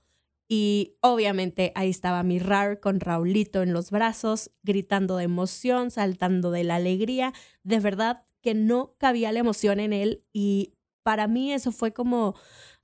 Y 0.50 0.96
obviamente 1.02 1.72
ahí 1.74 1.90
estaba 1.90 2.22
mi 2.22 2.38
Rar 2.38 2.80
con 2.80 3.00
Raulito 3.00 3.62
en 3.62 3.72
los 3.74 3.90
brazos, 3.90 4.50
gritando 4.62 5.16
de 5.18 5.24
emoción, 5.24 5.90
saltando 5.90 6.50
de 6.50 6.64
la 6.64 6.76
alegría. 6.76 7.34
De 7.64 7.80
verdad 7.80 8.24
que 8.42 8.54
no 8.54 8.94
cabía 8.98 9.32
la 9.32 9.40
emoción 9.40 9.78
en 9.80 9.92
él 9.92 10.24
y 10.32 10.74
para 11.02 11.26
mí 11.28 11.52
eso 11.52 11.72
fue 11.72 11.92
como, 11.92 12.34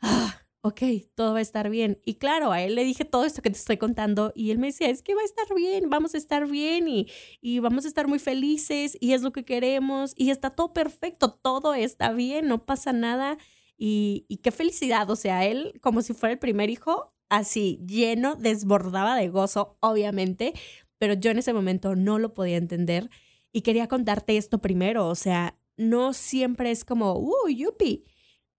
ah, 0.03 0.44
ok, 0.65 0.81
todo 1.15 1.35
va 1.35 1.41
a 1.41 1.43
estar 1.43 1.69
bien. 1.69 2.01
Y 2.07 2.15
claro, 2.15 2.51
a 2.51 2.63
él 2.63 2.75
le 2.75 2.85
dije 2.85 3.05
todo 3.05 3.27
esto 3.27 3.43
que 3.43 3.51
te 3.51 3.59
estoy 3.59 3.77
contando 3.77 4.33
y 4.35 4.51
él 4.51 4.57
me 4.57 4.69
decía, 4.69 4.89
es 4.89 5.03
que 5.03 5.15
va 5.15 5.21
a 5.21 5.25
estar 5.25 5.47
bien, 5.55 5.91
vamos 5.91 6.15
a 6.15 6.19
estar 6.19 6.49
bien 6.49 6.89
y, 6.89 7.07
y 7.43 7.59
vamos 7.59 7.85
a 7.85 7.89
estar 7.89 8.09
muy 8.09 8.19
felices 8.19 8.97
y 8.99 9.13
es 9.13 9.21
lo 9.21 9.31
que 9.31 9.45
queremos 9.45 10.15
y 10.17 10.31
está 10.31 10.49
todo 10.49 10.73
perfecto, 10.73 11.35
todo 11.35 11.75
está 11.75 12.13
bien, 12.15 12.49
no 12.49 12.65
pasa 12.65 12.95
nada. 12.95 13.37
Y, 13.77 14.25
y 14.27 14.39
qué 14.39 14.53
felicidad, 14.53 15.11
o 15.11 15.17
sea, 15.17 15.45
él 15.45 15.79
como 15.83 16.01
si 16.01 16.15
fuera 16.15 16.33
el 16.33 16.39
primer 16.39 16.71
hijo, 16.71 17.13
así 17.29 17.79
lleno, 17.87 18.35
desbordaba 18.35 19.17
de 19.17 19.29
gozo, 19.29 19.77
obviamente, 19.81 20.55
pero 20.97 21.13
yo 21.13 21.31
en 21.31 21.39
ese 21.39 21.53
momento 21.53 21.95
no 21.95 22.19
lo 22.19 22.33
podía 22.33 22.57
entender 22.57 23.11
y 23.53 23.61
quería 23.61 23.87
contarte 23.87 24.39
esto 24.39 24.61
primero, 24.63 25.09
o 25.09 25.15
sea, 25.15 25.59
no 25.77 26.15
siempre 26.15 26.71
es 26.71 26.87
como, 26.87 27.19
uh, 27.19 27.49
yupi, 27.49 28.05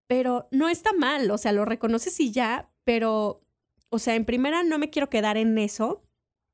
pero 0.08 0.48
no 0.52 0.70
está 0.70 0.94
mal, 0.94 1.30
o 1.32 1.38
sea, 1.38 1.52
lo 1.52 1.66
reconoces 1.66 2.20
y 2.20 2.32
ya, 2.32 2.72
pero, 2.84 3.44
o 3.90 4.00
sea, 4.00 4.16
en 4.16 4.26
primera 4.26 4.64
no 4.64 4.78
me 4.78 4.90
quiero 4.90 5.10
quedar 5.10 5.38
en 5.38 5.58
eso 5.58 6.04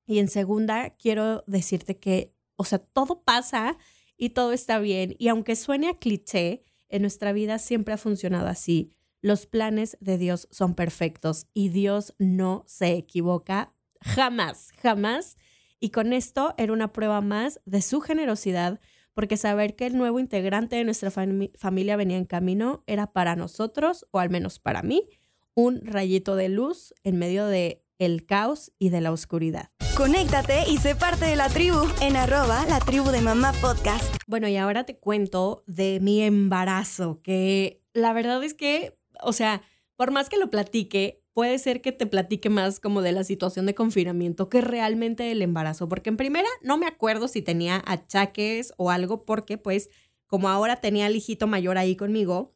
y 0.05 0.19
en 0.19 0.27
segunda 0.27 0.91
quiero 0.91 1.43
decirte 1.47 1.97
que, 1.99 2.33
o 2.55 2.63
sea, 2.63 2.79
todo 2.79 3.23
pasa 3.23 3.77
y 4.17 4.29
todo 4.29 4.53
está 4.53 4.79
bien 4.79 5.15
y 5.19 5.27
aunque 5.27 5.55
suene 5.55 5.89
a 5.89 5.97
cliché, 5.97 6.63
en 6.91 7.01
nuestra 7.01 7.31
vida 7.31 7.57
siempre 7.57 7.93
ha 7.93 7.97
funcionado 7.97 8.47
así. 8.47 8.93
Los 9.21 9.45
planes 9.45 9.97
de 10.01 10.17
Dios 10.17 10.47
son 10.51 10.75
perfectos 10.75 11.47
y 11.53 11.69
Dios 11.69 12.13
no 12.19 12.63
se 12.67 12.93
equivoca 12.93 13.73
jamás, 14.01 14.71
jamás. 14.81 15.37
Y 15.79 15.89
con 15.89 16.11
esto 16.13 16.53
era 16.57 16.73
una 16.73 16.91
prueba 16.91 17.21
más 17.21 17.61
de 17.65 17.81
su 17.81 18.01
generosidad, 18.01 18.79
porque 19.13 19.37
saber 19.37 19.75
que 19.75 19.85
el 19.85 19.97
nuevo 19.97 20.19
integrante 20.19 20.75
de 20.75 20.83
nuestra 20.83 21.11
familia 21.11 21.95
venía 21.95 22.17
en 22.17 22.25
camino 22.25 22.83
era 22.87 23.07
para 23.07 23.35
nosotros, 23.35 24.05
o 24.11 24.19
al 24.19 24.29
menos 24.29 24.59
para 24.59 24.83
mí, 24.83 25.07
un 25.53 25.81
rayito 25.83 26.35
de 26.35 26.49
luz 26.49 26.93
en 27.03 27.17
medio 27.17 27.45
de 27.45 27.83
el 27.99 28.25
caos 28.25 28.71
y 28.79 28.89
de 28.89 29.01
la 29.01 29.11
oscuridad. 29.11 29.69
Conéctate 29.95 30.63
y 30.69 30.77
sé 30.77 30.95
parte 30.95 31.25
de 31.25 31.35
la 31.35 31.49
tribu 31.49 31.79
en 32.01 32.15
arroba 32.15 32.65
la 32.67 32.79
tribu 32.79 33.11
de 33.11 33.21
mamá 33.21 33.53
podcast. 33.61 34.15
Bueno, 34.25 34.47
y 34.47 34.57
ahora 34.57 34.85
te 34.85 34.97
cuento 34.97 35.63
de 35.67 35.99
mi 36.01 36.21
embarazo, 36.21 37.21
que 37.21 37.83
la 37.93 38.13
verdad 38.13 38.43
es 38.43 38.53
que 38.53 38.97
o 39.21 39.33
sea, 39.33 39.61
por 39.95 40.11
más 40.11 40.29
que 40.29 40.37
lo 40.37 40.49
platique, 40.49 41.20
puede 41.33 41.57
ser 41.59 41.81
que 41.81 41.91
te 41.91 42.05
platique 42.05 42.49
más 42.49 42.79
como 42.79 43.01
de 43.01 43.11
la 43.11 43.23
situación 43.23 43.65
de 43.65 43.75
confinamiento 43.75 44.49
que 44.49 44.61
realmente 44.61 45.23
del 45.23 45.41
embarazo, 45.41 45.87
porque 45.87 46.09
en 46.09 46.17
primera 46.17 46.47
no 46.61 46.77
me 46.77 46.87
acuerdo 46.87 47.27
si 47.27 47.41
tenía 47.41 47.81
achaques 47.85 48.73
o 48.77 48.89
algo, 48.91 49.25
porque 49.25 49.57
pues 49.57 49.89
como 50.27 50.49
ahora 50.49 50.77
tenía 50.77 51.05
al 51.07 51.15
hijito 51.15 51.47
mayor 51.47 51.77
ahí 51.77 51.95
conmigo, 51.95 52.53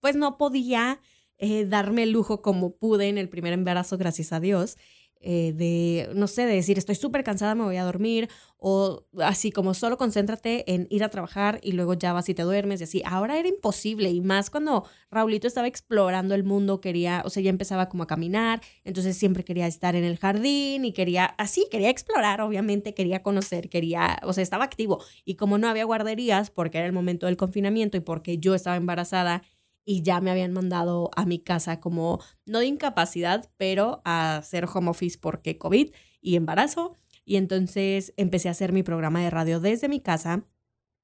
pues 0.00 0.16
no 0.16 0.38
podía 0.38 1.00
eh, 1.38 1.64
darme 1.64 2.02
el 2.02 2.10
lujo 2.10 2.42
como 2.42 2.76
pude 2.76 3.08
en 3.08 3.18
el 3.18 3.28
primer 3.28 3.52
embarazo, 3.52 3.96
gracias 3.96 4.32
a 4.32 4.40
Dios. 4.40 4.76
Eh, 5.22 5.52
de, 5.54 6.08
no 6.14 6.26
sé, 6.26 6.46
de 6.46 6.54
decir 6.54 6.78
estoy 6.78 6.94
súper 6.94 7.22
cansada, 7.24 7.54
me 7.54 7.64
voy 7.64 7.76
a 7.76 7.84
dormir, 7.84 8.28
o 8.56 9.04
así 9.18 9.52
como 9.52 9.74
solo 9.74 9.98
concéntrate 9.98 10.72
en 10.72 10.86
ir 10.90 11.04
a 11.04 11.10
trabajar 11.10 11.60
y 11.62 11.72
luego 11.72 11.92
ya 11.92 12.14
vas 12.14 12.28
y 12.30 12.34
te 12.34 12.42
duermes 12.42 12.80
y 12.80 12.84
así. 12.84 13.02
Ahora 13.04 13.38
era 13.38 13.48
imposible 13.48 14.10
y 14.10 14.20
más 14.22 14.48
cuando 14.48 14.84
Raulito 15.10 15.46
estaba 15.46 15.66
explorando 15.66 16.34
el 16.34 16.44
mundo, 16.44 16.80
quería, 16.80 17.22
o 17.26 17.30
sea, 17.30 17.42
ya 17.42 17.50
empezaba 17.50 17.88
como 17.90 18.04
a 18.04 18.06
caminar, 18.06 18.62
entonces 18.84 19.16
siempre 19.16 19.44
quería 19.44 19.66
estar 19.66 19.94
en 19.94 20.04
el 20.04 20.16
jardín 20.18 20.84
y 20.86 20.92
quería, 20.94 21.26
así, 21.38 21.66
quería 21.70 21.90
explorar, 21.90 22.40
obviamente, 22.40 22.94
quería 22.94 23.22
conocer, 23.22 23.68
quería, 23.68 24.18
o 24.22 24.32
sea, 24.32 24.42
estaba 24.42 24.64
activo. 24.64 25.02
Y 25.24 25.34
como 25.36 25.58
no 25.58 25.68
había 25.68 25.84
guarderías, 25.84 26.50
porque 26.50 26.78
era 26.78 26.86
el 26.86 26.92
momento 26.92 27.26
del 27.26 27.36
confinamiento 27.36 27.96
y 27.96 28.00
porque 28.00 28.38
yo 28.38 28.54
estaba 28.54 28.76
embarazada, 28.76 29.42
y 29.90 30.02
ya 30.02 30.20
me 30.20 30.30
habían 30.30 30.52
mandado 30.52 31.10
a 31.16 31.26
mi 31.26 31.40
casa 31.40 31.80
como, 31.80 32.20
no 32.46 32.60
de 32.60 32.66
incapacidad, 32.66 33.50
pero 33.56 34.02
a 34.04 34.36
hacer 34.36 34.68
home 34.72 34.88
office 34.88 35.18
porque 35.20 35.58
COVID 35.58 35.90
y 36.20 36.36
embarazo. 36.36 36.96
Y 37.24 37.34
entonces 37.34 38.14
empecé 38.16 38.46
a 38.46 38.52
hacer 38.52 38.72
mi 38.72 38.84
programa 38.84 39.20
de 39.20 39.30
radio 39.30 39.58
desde 39.58 39.88
mi 39.88 39.98
casa. 39.98 40.46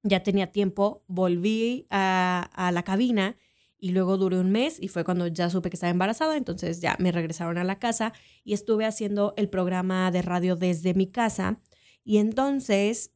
Ya 0.05 0.23
tenía 0.23 0.53
tiempo, 0.53 1.03
volví 1.09 1.89
a, 1.91 2.71
la 2.73 2.85
cabina 2.85 3.37
y 3.77 3.91
luego 3.91 4.19
duré 4.19 4.39
un 4.39 4.53
mes 4.53 4.79
y 4.81 4.87
fue 4.87 5.03
cuando 5.03 5.27
ya 5.27 5.51
supe 5.51 5.69
que 5.69 5.75
estaba 5.75 5.91
embarazada, 5.91 6.37
entonces 6.37 6.81
ya 6.81 6.95
me 7.01 7.11
regresaron 7.11 7.59
a 7.59 7.65
la 7.65 7.81
casa 7.81 8.13
y 8.45 8.53
estuve 8.53 8.85
haciendo 8.85 9.35
el 9.37 9.49
programa 9.49 10.13
de 10.13 10.23
radio 10.23 10.55
desde 10.55 10.95
mi 10.95 11.09
casa. 11.09 11.61
Y 12.05 12.19
entonces 12.19 13.11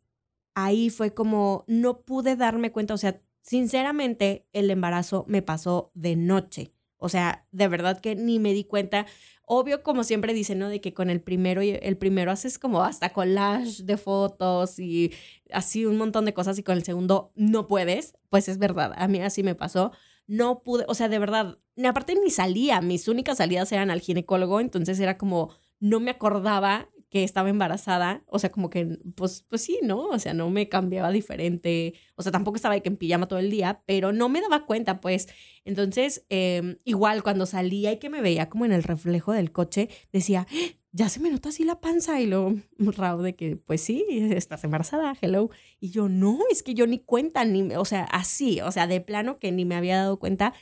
ahí 0.56 0.90
fue 0.90 1.14
como 1.14 1.64
no 1.68 2.00
pude 2.00 2.34
darme 2.34 2.72
cuenta, 2.72 2.94
o 2.94 2.98
sea, 2.98 3.22
Sinceramente, 3.42 4.46
el 4.52 4.70
embarazo 4.70 5.24
me 5.28 5.42
pasó 5.42 5.90
de 5.94 6.16
noche. 6.16 6.72
O 7.00 7.08
sea, 7.08 7.46
de 7.50 7.66
verdad 7.66 8.00
que 8.00 8.14
ni 8.14 8.38
me 8.38 8.52
di 8.52 8.64
cuenta. 8.64 9.06
Obvio, 9.46 9.82
como 9.82 10.04
siempre 10.04 10.34
dicen, 10.34 10.58
¿no? 10.58 10.68
De 10.68 10.80
que 10.80 10.92
con 10.94 11.10
el 11.10 11.20
primero, 11.22 11.62
el 11.62 11.96
primero 11.96 12.30
haces 12.30 12.58
como 12.58 12.82
hasta 12.82 13.12
collage 13.12 13.82
de 13.82 13.96
fotos 13.96 14.78
y 14.78 15.12
así 15.50 15.86
un 15.86 15.96
montón 15.96 16.26
de 16.26 16.34
cosas 16.34 16.58
y 16.58 16.62
con 16.62 16.76
el 16.76 16.84
segundo 16.84 17.32
no 17.34 17.66
puedes. 17.66 18.14
Pues 18.28 18.48
es 18.48 18.58
verdad, 18.58 18.92
a 18.96 19.08
mí 19.08 19.20
así 19.20 19.42
me 19.42 19.54
pasó. 19.54 19.92
No 20.26 20.62
pude, 20.62 20.84
o 20.86 20.94
sea, 20.94 21.08
de 21.08 21.18
verdad, 21.18 21.58
aparte 21.84 22.14
ni 22.14 22.30
salía, 22.30 22.80
mis 22.82 23.08
únicas 23.08 23.38
salidas 23.38 23.72
eran 23.72 23.90
al 23.90 24.00
ginecólogo, 24.00 24.60
entonces 24.60 25.00
era 25.00 25.18
como, 25.18 25.52
no 25.80 25.98
me 25.98 26.10
acordaba 26.12 26.88
que 27.10 27.24
estaba 27.24 27.50
embarazada, 27.50 28.22
o 28.26 28.38
sea, 28.38 28.50
como 28.50 28.70
que, 28.70 28.98
pues, 29.16 29.44
pues 29.48 29.62
sí, 29.62 29.80
¿no? 29.82 30.06
O 30.06 30.18
sea, 30.18 30.32
no 30.32 30.48
me 30.48 30.68
cambiaba 30.68 31.10
diferente, 31.10 31.94
o 32.14 32.22
sea, 32.22 32.32
tampoco 32.32 32.56
estaba 32.56 32.76
en 32.76 32.96
pijama 32.96 33.26
todo 33.26 33.40
el 33.40 33.50
día, 33.50 33.82
pero 33.84 34.12
no 34.12 34.28
me 34.28 34.40
daba 34.40 34.64
cuenta, 34.64 35.00
pues. 35.00 35.28
Entonces, 35.64 36.24
em, 36.28 36.76
igual 36.84 37.22
cuando 37.22 37.46
salía 37.46 37.92
y 37.92 37.98
que 37.98 38.10
me 38.10 38.22
veía 38.22 38.48
como 38.48 38.64
en 38.64 38.72
el 38.72 38.84
reflejo 38.84 39.32
del 39.32 39.52
coche, 39.52 39.88
decía, 40.12 40.46
¡Ah! 40.50 40.80
ya 40.92 41.08
se 41.08 41.20
me 41.20 41.30
nota 41.30 41.50
así 41.50 41.64
la 41.64 41.80
panza 41.80 42.20
y 42.20 42.26
lo 42.26 42.54
raro 42.78 43.22
de 43.22 43.34
que, 43.34 43.56
pues 43.56 43.80
sí, 43.80 44.04
estás 44.08 44.64
embarazada, 44.64 45.14
hello. 45.20 45.50
Y 45.80 45.90
yo, 45.90 46.08
no, 46.08 46.38
es 46.50 46.62
que 46.62 46.74
yo 46.74 46.86
ni 46.86 46.98
cuenta, 46.98 47.44
ni, 47.44 47.74
o 47.74 47.84
sea, 47.84 48.04
así, 48.04 48.60
o 48.60 48.70
sea, 48.72 48.86
de 48.86 49.00
plano 49.00 49.38
que 49.38 49.52
ni 49.52 49.64
me 49.64 49.76
había 49.76 49.96
dado 49.98 50.18
cuenta. 50.18 50.54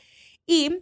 Y 0.45 0.81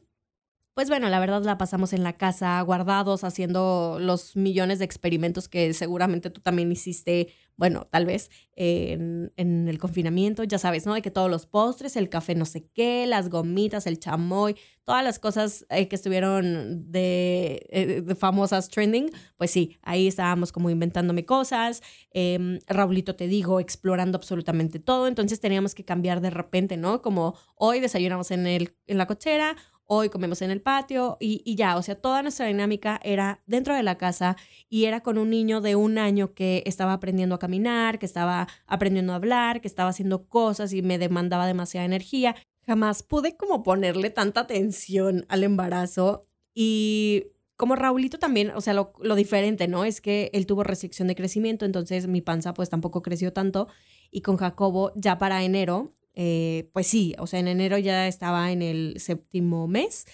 pues 0.77 0.89
bueno, 0.89 1.09
la 1.09 1.19
verdad 1.19 1.41
la 1.41 1.57
pasamos 1.57 1.91
en 1.93 2.03
la 2.03 2.13
casa, 2.13 2.61
guardados, 2.61 3.23
haciendo 3.23 3.97
los 3.99 4.35
millones 4.35 4.77
de 4.77 4.85
experimentos 4.85 5.49
que 5.49 5.73
seguramente 5.73 6.29
tú 6.29 6.39
también 6.39 6.71
hiciste, 6.71 7.29
bueno, 7.55 7.87
tal 7.89 8.05
vez 8.05 8.29
en, 8.55 9.31
el 9.35 9.79
confinamiento, 9.79 10.43
ya 10.43 10.59
sabes, 10.59 10.85
¿no? 10.85 10.93
De 10.93 11.01
que 11.01 11.09
todos 11.09 11.31
los 11.31 11.47
postres, 11.47 11.95
el 11.95 12.09
café 12.09 12.35
no 12.35 12.45
sé 12.45 12.69
qué, 12.75 13.07
las 13.07 13.31
gomitas, 13.31 13.87
el 13.87 13.97
chamoy, 13.97 14.55
todas 14.83 15.03
las 15.03 15.17
cosas 15.17 15.65
eh, 15.71 15.87
que 15.87 15.95
estuvieron 15.95 16.91
de, 16.91 17.65
eh, 17.71 18.01
de, 18.03 18.13
famosas 18.15 18.69
trending, 18.69 19.09
pues 19.35 19.49
sí, 19.49 19.79
ahí 19.81 20.05
estábamos 20.05 20.51
como 20.51 20.69
inventándome 20.69 21.25
cosas, 21.25 21.81
eh, 22.11 22.59
Raulito 22.67 23.15
te 23.15 23.27
digo, 23.27 23.59
explorando 23.59 24.15
absolutamente 24.15 24.77
todo, 24.77 25.07
entonces 25.07 25.39
teníamos 25.39 25.73
que 25.73 25.85
cambiar 25.85 26.21
de 26.21 26.29
repente, 26.29 26.77
¿no? 26.77 27.01
Como 27.01 27.35
hoy 27.55 27.79
desayunamos 27.79 28.29
en, 28.29 28.45
el, 28.45 28.75
en 28.85 28.99
la 28.99 29.07
cochera, 29.07 29.55
hoy 29.87 30.09
comemos 30.09 30.41
en 30.41 30.51
el 30.51 30.61
patio 30.61 31.17
y, 31.19 31.55
ya, 31.55 31.77
o 31.77 31.81
sea, 31.81 31.95
toda 31.95 32.21
nuestra 32.21 32.45
dinámica 32.45 32.99
era 33.03 33.41
dentro 33.47 33.73
de 33.73 33.83
la 33.83 33.97
casa 33.97 34.35
y 34.69 34.85
era 34.85 35.01
con 35.01 35.17
un 35.17 35.29
niño 35.29 35.61
de 35.61 35.75
un 35.75 35.97
año 35.97 36.33
que 36.33 36.61
estaba 36.65 36.93
aprendiendo 36.93 37.35
a 37.35 37.39
caminar, 37.39 37.97
que 37.97 38.05
estaba 38.05 38.47
aprendiendo 38.67 39.13
a 39.13 39.15
hablar, 39.15 39.61
que 39.61 39.67
estaba 39.67 39.89
haciendo 39.89 40.27
cosas 40.27 40.73
y 40.73 40.81
me 40.81 40.97
demandaba 40.97 41.47
demasiada 41.47 41.85
energía. 41.85 42.35
Jamás 42.65 43.01
pude 43.01 43.37
como 43.37 43.63
ponerle 43.63 44.09
tanta 44.09 44.41
atención 44.41 45.25
al 45.29 45.43
embarazo 45.43 46.27
y 46.53 47.27
como 47.55 47.75
Raulito 47.75 48.19
también, 48.19 48.51
o 48.51 48.61
sea, 48.61 48.73
lo, 48.73 48.93
lo, 49.01 49.15
diferente, 49.15 49.67
¿no? 49.67 49.83
Es 49.83 49.99
que 49.99 50.29
él 50.33 50.45
tuvo 50.45 50.63
restricción 50.63 51.07
de 51.07 51.15
crecimiento, 51.15 51.65
entonces 51.65 52.07
mi 52.07 52.21
panza 52.21 52.53
pues 52.53 52.69
tampoco 52.69 53.01
creció 53.01 53.33
tanto. 53.33 53.67
Y 54.11 54.21
con 54.21 54.37
Jacobo 54.37 54.91
ya 54.95 55.17
para 55.17 55.43
enero 55.43 55.93
eh, 56.19 56.69
pues 56.73 56.87
sí, 56.87 57.13
o 57.19 57.27
sea, 57.27 57.39
en 57.39 57.47
enero 57.47 57.77
ya 57.77 58.07
estaba 58.07 58.51
en 58.51 58.63
el 58.63 58.95
séptimo 58.99 59.67
mes. 59.67 60.05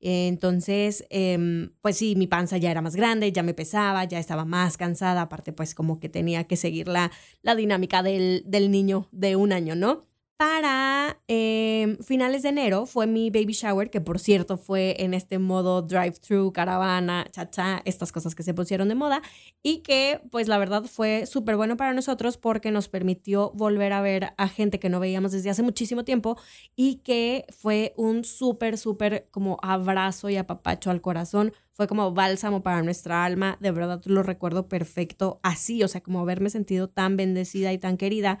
Entonces, 0.00 1.04
em, 1.10 1.72
pues 1.82 1.98
sí, 1.98 2.16
mi 2.16 2.26
panza 2.26 2.56
ya 2.56 2.70
era 2.70 2.80
más 2.80 2.96
grande, 2.96 3.30
ya 3.30 3.42
me 3.42 3.52
pesaba, 3.52 4.04
ya 4.04 4.18
estaba 4.18 4.46
más 4.46 4.78
cansada, 4.78 5.20
aparte 5.20 5.52
pues 5.52 5.74
como 5.74 6.00
que 6.00 6.08
tenía 6.08 6.44
que 6.44 6.56
seguir 6.56 6.88
la, 6.88 7.12
la 7.42 7.54
dinámica 7.54 8.02
del, 8.02 8.42
del 8.46 8.70
niño 8.70 9.08
de 9.12 9.36
un 9.36 9.52
año, 9.52 9.74
¿no? 9.76 10.09
Para 10.40 11.20
em, 11.28 11.98
finales 11.98 12.42
de 12.42 12.48
enero 12.48 12.86
fue 12.86 13.06
mi 13.06 13.28
baby 13.28 13.52
shower, 13.52 13.90
que 13.90 14.00
por 14.00 14.18
cierto 14.18 14.56
fue 14.56 14.96
en 14.98 15.12
este 15.12 15.38
modo 15.38 15.82
drive-thru, 15.82 16.50
caravana, 16.54 17.26
cha-cha, 17.30 17.82
estas 17.84 18.10
cosas 18.10 18.34
que 18.34 18.42
se 18.42 18.54
pusieron 18.54 18.88
de 18.88 18.94
moda 18.94 19.20
y 19.62 19.82
que 19.82 20.22
pues 20.30 20.48
la 20.48 20.56
verdad 20.56 20.84
fue 20.84 21.26
súper 21.26 21.56
bueno 21.56 21.76
para 21.76 21.92
nosotros 21.92 22.38
porque 22.38 22.70
nos 22.70 22.88
permitió 22.88 23.50
volver 23.50 23.92
a 23.92 24.00
ver 24.00 24.32
a 24.38 24.48
gente 24.48 24.78
que 24.78 24.88
no 24.88 24.98
veíamos 24.98 25.32
desde 25.32 25.50
hace 25.50 25.62
muchísimo 25.62 26.06
tiempo 26.06 26.38
y 26.74 27.02
que 27.04 27.44
fue 27.54 27.92
un 27.98 28.24
súper, 28.24 28.78
súper 28.78 29.28
como 29.30 29.58
abrazo 29.60 30.30
y 30.30 30.38
apapacho 30.38 30.90
al 30.90 31.02
corazón. 31.02 31.52
Fue 31.74 31.86
como 31.86 32.14
bálsamo 32.14 32.62
para 32.62 32.80
nuestra 32.80 33.26
alma, 33.26 33.58
de 33.60 33.72
verdad 33.72 34.00
lo 34.06 34.22
recuerdo 34.22 34.68
perfecto 34.68 35.38
así, 35.42 35.82
o 35.82 35.88
sea, 35.88 36.02
como 36.02 36.20
haberme 36.20 36.48
sentido 36.48 36.88
tan 36.88 37.18
bendecida 37.18 37.74
y 37.74 37.78
tan 37.78 37.98
querida. 37.98 38.38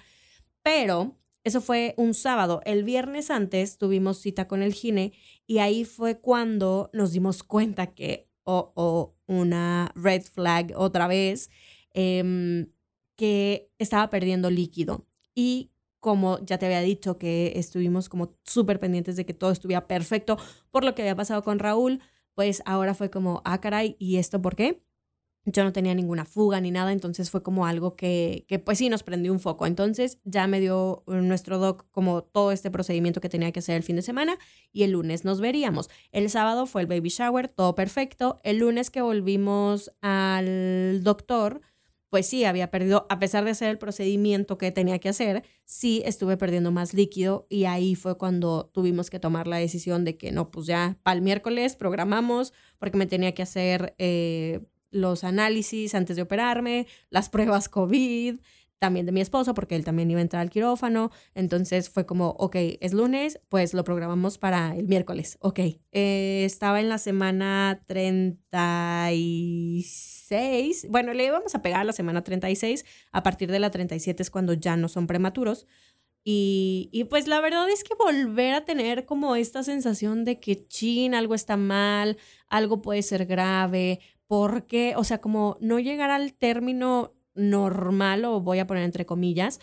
Pero 0.62 1.20
eso 1.44 1.60
fue 1.60 1.94
un 1.96 2.14
sábado. 2.14 2.60
El 2.64 2.84
viernes 2.84 3.30
antes 3.30 3.78
tuvimos 3.78 4.18
cita 4.18 4.46
con 4.46 4.62
el 4.62 4.74
gine 4.74 5.12
y 5.46 5.58
ahí 5.58 5.84
fue 5.84 6.20
cuando 6.20 6.90
nos 6.92 7.12
dimos 7.12 7.42
cuenta 7.42 7.94
que, 7.94 8.28
o 8.44 8.72
oh, 8.74 9.16
una 9.26 9.92
red 9.94 10.22
flag 10.22 10.72
otra 10.76 11.06
vez, 11.06 11.50
em, 11.94 12.70
que 13.16 13.70
estaba 13.78 14.10
perdiendo 14.10 14.50
líquido. 14.50 15.06
Y 15.34 15.70
como 16.00 16.38
ya 16.44 16.58
te 16.58 16.66
había 16.66 16.80
dicho 16.80 17.18
que 17.18 17.52
estuvimos 17.56 18.08
como 18.08 18.36
súper 18.44 18.80
pendientes 18.80 19.16
de 19.16 19.26
que 19.26 19.34
todo 19.34 19.50
estuviera 19.50 19.86
perfecto 19.86 20.38
por 20.70 20.84
lo 20.84 20.94
que 20.94 21.02
había 21.02 21.16
pasado 21.16 21.42
con 21.42 21.58
Raúl, 21.58 22.00
pues 22.34 22.62
ahora 22.64 22.94
fue 22.94 23.10
como, 23.10 23.42
ah, 23.44 23.60
caray, 23.60 23.96
¿y 23.98 24.16
esto 24.16 24.40
por 24.40 24.56
qué? 24.56 24.82
Yo 25.46 25.64
no 25.64 25.72
tenía 25.72 25.94
ninguna 25.94 26.24
fuga 26.24 26.60
ni 26.60 26.70
nada, 26.70 26.92
entonces 26.92 27.30
fue 27.30 27.42
como 27.42 27.66
algo 27.66 27.96
que, 27.96 28.44
que 28.46 28.58
pues 28.58 28.78
sí 28.78 28.88
nos 28.88 29.02
prendió 29.02 29.32
un 29.32 29.40
foco. 29.40 29.66
Entonces 29.66 30.18
ya 30.24 30.46
me 30.46 30.60
dio 30.60 31.02
nuestro 31.06 31.58
doc 31.58 31.86
como 31.90 32.22
todo 32.22 32.52
este 32.52 32.70
procedimiento 32.70 33.20
que 33.20 33.28
tenía 33.28 33.50
que 33.52 33.60
hacer 33.60 33.76
el 33.76 33.82
fin 33.82 33.96
de 33.96 34.02
semana 34.02 34.38
y 34.72 34.82
el 34.82 34.92
lunes 34.92 35.24
nos 35.24 35.40
veríamos. 35.40 35.88
El 36.12 36.28
sábado 36.28 36.66
fue 36.66 36.82
el 36.82 36.86
baby 36.86 37.08
shower, 37.08 37.48
todo 37.48 37.74
perfecto. 37.74 38.40
El 38.44 38.58
lunes 38.58 38.90
que 38.90 39.00
volvimos 39.00 39.92
al 40.02 41.02
doctor, 41.02 41.62
pues 42.10 42.26
sí, 42.26 42.44
había 42.44 42.70
perdido, 42.70 43.06
a 43.08 43.18
pesar 43.18 43.44
de 43.44 43.52
hacer 43.52 43.70
el 43.70 43.78
procedimiento 43.78 44.58
que 44.58 44.72
tenía 44.72 44.98
que 44.98 45.08
hacer, 45.08 45.44
sí 45.64 46.02
estuve 46.04 46.36
perdiendo 46.36 46.70
más 46.70 46.92
líquido 46.92 47.46
y 47.48 47.64
ahí 47.64 47.94
fue 47.94 48.18
cuando 48.18 48.70
tuvimos 48.74 49.08
que 49.08 49.20
tomar 49.20 49.46
la 49.46 49.56
decisión 49.56 50.04
de 50.04 50.18
que 50.18 50.32
no, 50.32 50.50
pues 50.50 50.66
ya 50.66 50.98
para 51.02 51.16
el 51.16 51.22
miércoles 51.22 51.76
programamos 51.76 52.52
porque 52.78 52.98
me 52.98 53.06
tenía 53.06 53.32
que 53.32 53.42
hacer... 53.42 53.94
Eh, 53.98 54.60
los 54.90 55.24
análisis 55.24 55.94
antes 55.94 56.16
de 56.16 56.22
operarme, 56.22 56.86
las 57.10 57.28
pruebas 57.28 57.68
COVID, 57.68 58.36
también 58.80 59.06
de 59.06 59.12
mi 59.12 59.20
esposo, 59.20 59.54
porque 59.54 59.76
él 59.76 59.84
también 59.84 60.10
iba 60.10 60.18
a 60.18 60.22
entrar 60.22 60.42
al 60.42 60.50
quirófano. 60.50 61.12
Entonces 61.34 61.88
fue 61.90 62.06
como, 62.06 62.30
ok, 62.30 62.56
es 62.80 62.92
lunes, 62.94 63.38
pues 63.48 63.74
lo 63.74 63.84
programamos 63.84 64.38
para 64.38 64.74
el 64.74 64.88
miércoles. 64.88 65.38
Ok, 65.40 65.60
eh, 65.92 66.42
estaba 66.44 66.80
en 66.80 66.88
la 66.88 66.98
semana 66.98 67.84
36. 67.86 70.86
Bueno, 70.88 71.12
le 71.12 71.26
íbamos 71.26 71.54
a 71.54 71.62
pegar 71.62 71.86
la 71.86 71.92
semana 71.92 72.24
36. 72.24 72.84
A 73.12 73.22
partir 73.22 73.52
de 73.52 73.60
la 73.60 73.70
37 73.70 74.20
es 74.22 74.30
cuando 74.30 74.54
ya 74.54 74.76
no 74.76 74.88
son 74.88 75.06
prematuros. 75.06 75.68
Y, 76.24 76.88
y, 76.92 77.04
pues 77.04 77.28
la 77.28 77.40
verdad 77.40 77.70
es 77.70 77.82
que 77.82 77.94
volver 77.94 78.52
a 78.52 78.66
tener 78.66 79.06
como 79.06 79.36
esta 79.36 79.62
sensación 79.62 80.26
de 80.26 80.38
que 80.38 80.66
chin, 80.66 81.14
algo 81.14 81.34
está 81.34 81.56
mal, 81.56 82.18
algo 82.48 82.82
puede 82.82 83.02
ser 83.02 83.24
grave, 83.24 84.00
porque, 84.30 84.94
o 84.96 85.02
sea, 85.02 85.20
como 85.20 85.56
no 85.60 85.80
llegar 85.80 86.10
al 86.10 86.34
término 86.34 87.16
normal, 87.34 88.24
o 88.24 88.40
voy 88.40 88.60
a 88.60 88.66
poner 88.68 88.84
entre 88.84 89.04
comillas, 89.04 89.58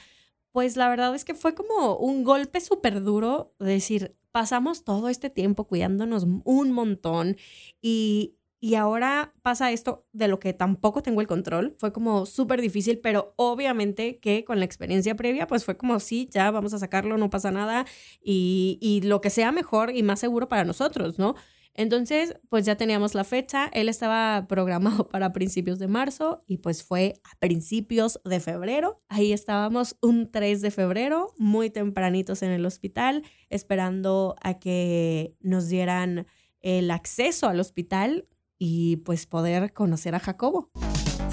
pues 0.51 0.75
la 0.75 0.89
verdad 0.89 1.15
es 1.15 1.23
que 1.23 1.33
fue 1.35 1.55
como 1.55 1.95
un 1.95 2.25
golpe 2.25 2.59
súper 2.59 3.01
duro, 3.01 3.53
decir, 3.59 4.17
pasamos 4.33 4.83
todo 4.83 5.07
este 5.07 5.29
tiempo 5.29 5.69
cuidándonos 5.69 6.27
un 6.43 6.71
montón 6.73 7.37
y, 7.81 8.35
y 8.59 8.75
ahora 8.75 9.33
pasa 9.41 9.71
esto 9.71 10.05
de 10.11 10.27
lo 10.27 10.37
que 10.37 10.51
tampoco 10.51 11.01
tengo 11.01 11.21
el 11.21 11.27
control. 11.27 11.73
Fue 11.79 11.93
como 11.93 12.25
súper 12.25 12.59
difícil, 12.59 12.99
pero 12.99 13.33
obviamente 13.37 14.19
que 14.19 14.43
con 14.43 14.59
la 14.59 14.65
experiencia 14.65 15.15
previa, 15.15 15.47
pues 15.47 15.63
fue 15.63 15.77
como, 15.77 16.01
sí, 16.01 16.27
ya 16.29 16.51
vamos 16.51 16.73
a 16.73 16.79
sacarlo, 16.79 17.17
no 17.17 17.29
pasa 17.29 17.51
nada 17.51 17.85
y, 18.21 18.79
y 18.81 18.99
lo 19.07 19.21
que 19.21 19.29
sea 19.29 19.53
mejor 19.53 19.95
y 19.95 20.03
más 20.03 20.19
seguro 20.19 20.49
para 20.49 20.65
nosotros, 20.65 21.19
¿no? 21.19 21.35
Entonces, 21.77 22.35
pues 22.49 22.65
ya 22.65 22.75
teníamos 22.75 23.13
la 23.13 23.23
fecha, 23.23 23.69
él 23.71 23.87
estaba 23.87 24.47
programado 24.47 25.07
para 25.09 25.31
principios 25.31 25.77
de 25.77 25.87
marzo 25.87 26.43
y 26.47 26.57
pues 26.57 26.83
fue 26.83 27.21
a 27.23 27.37
principios 27.39 28.19
de 28.25 28.39
febrero. 28.39 29.03
Ahí 29.09 29.31
estábamos 29.31 29.95
un 30.01 30.31
3 30.31 30.61
de 30.61 30.71
febrero, 30.71 31.33
muy 31.37 31.69
tempranitos 31.69 32.41
en 32.41 32.49
el 32.49 32.65
hospital, 32.65 33.23
esperando 33.49 34.35
a 34.41 34.57
que 34.57 35.35
nos 35.39 35.69
dieran 35.69 36.25
el 36.61 36.89
acceso 36.89 37.47
al 37.47 37.59
hospital 37.59 38.27
y 38.57 38.97
pues 38.97 39.27
poder 39.27 39.71
conocer 39.71 40.15
a 40.15 40.19
Jacobo. 40.19 40.71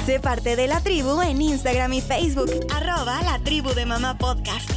Sé 0.05 0.21
parte 0.21 0.57
de 0.57 0.68
la 0.68 0.81
tribu 0.81 1.23
en 1.23 1.40
Instagram 1.40 1.95
y 1.95 2.03
Facebook, 2.03 2.51
arroba 2.71 3.23
la 3.23 3.42
tribu 3.42 3.71
de 3.71 3.87
mamá 3.87 4.18
podcast. 4.18 4.71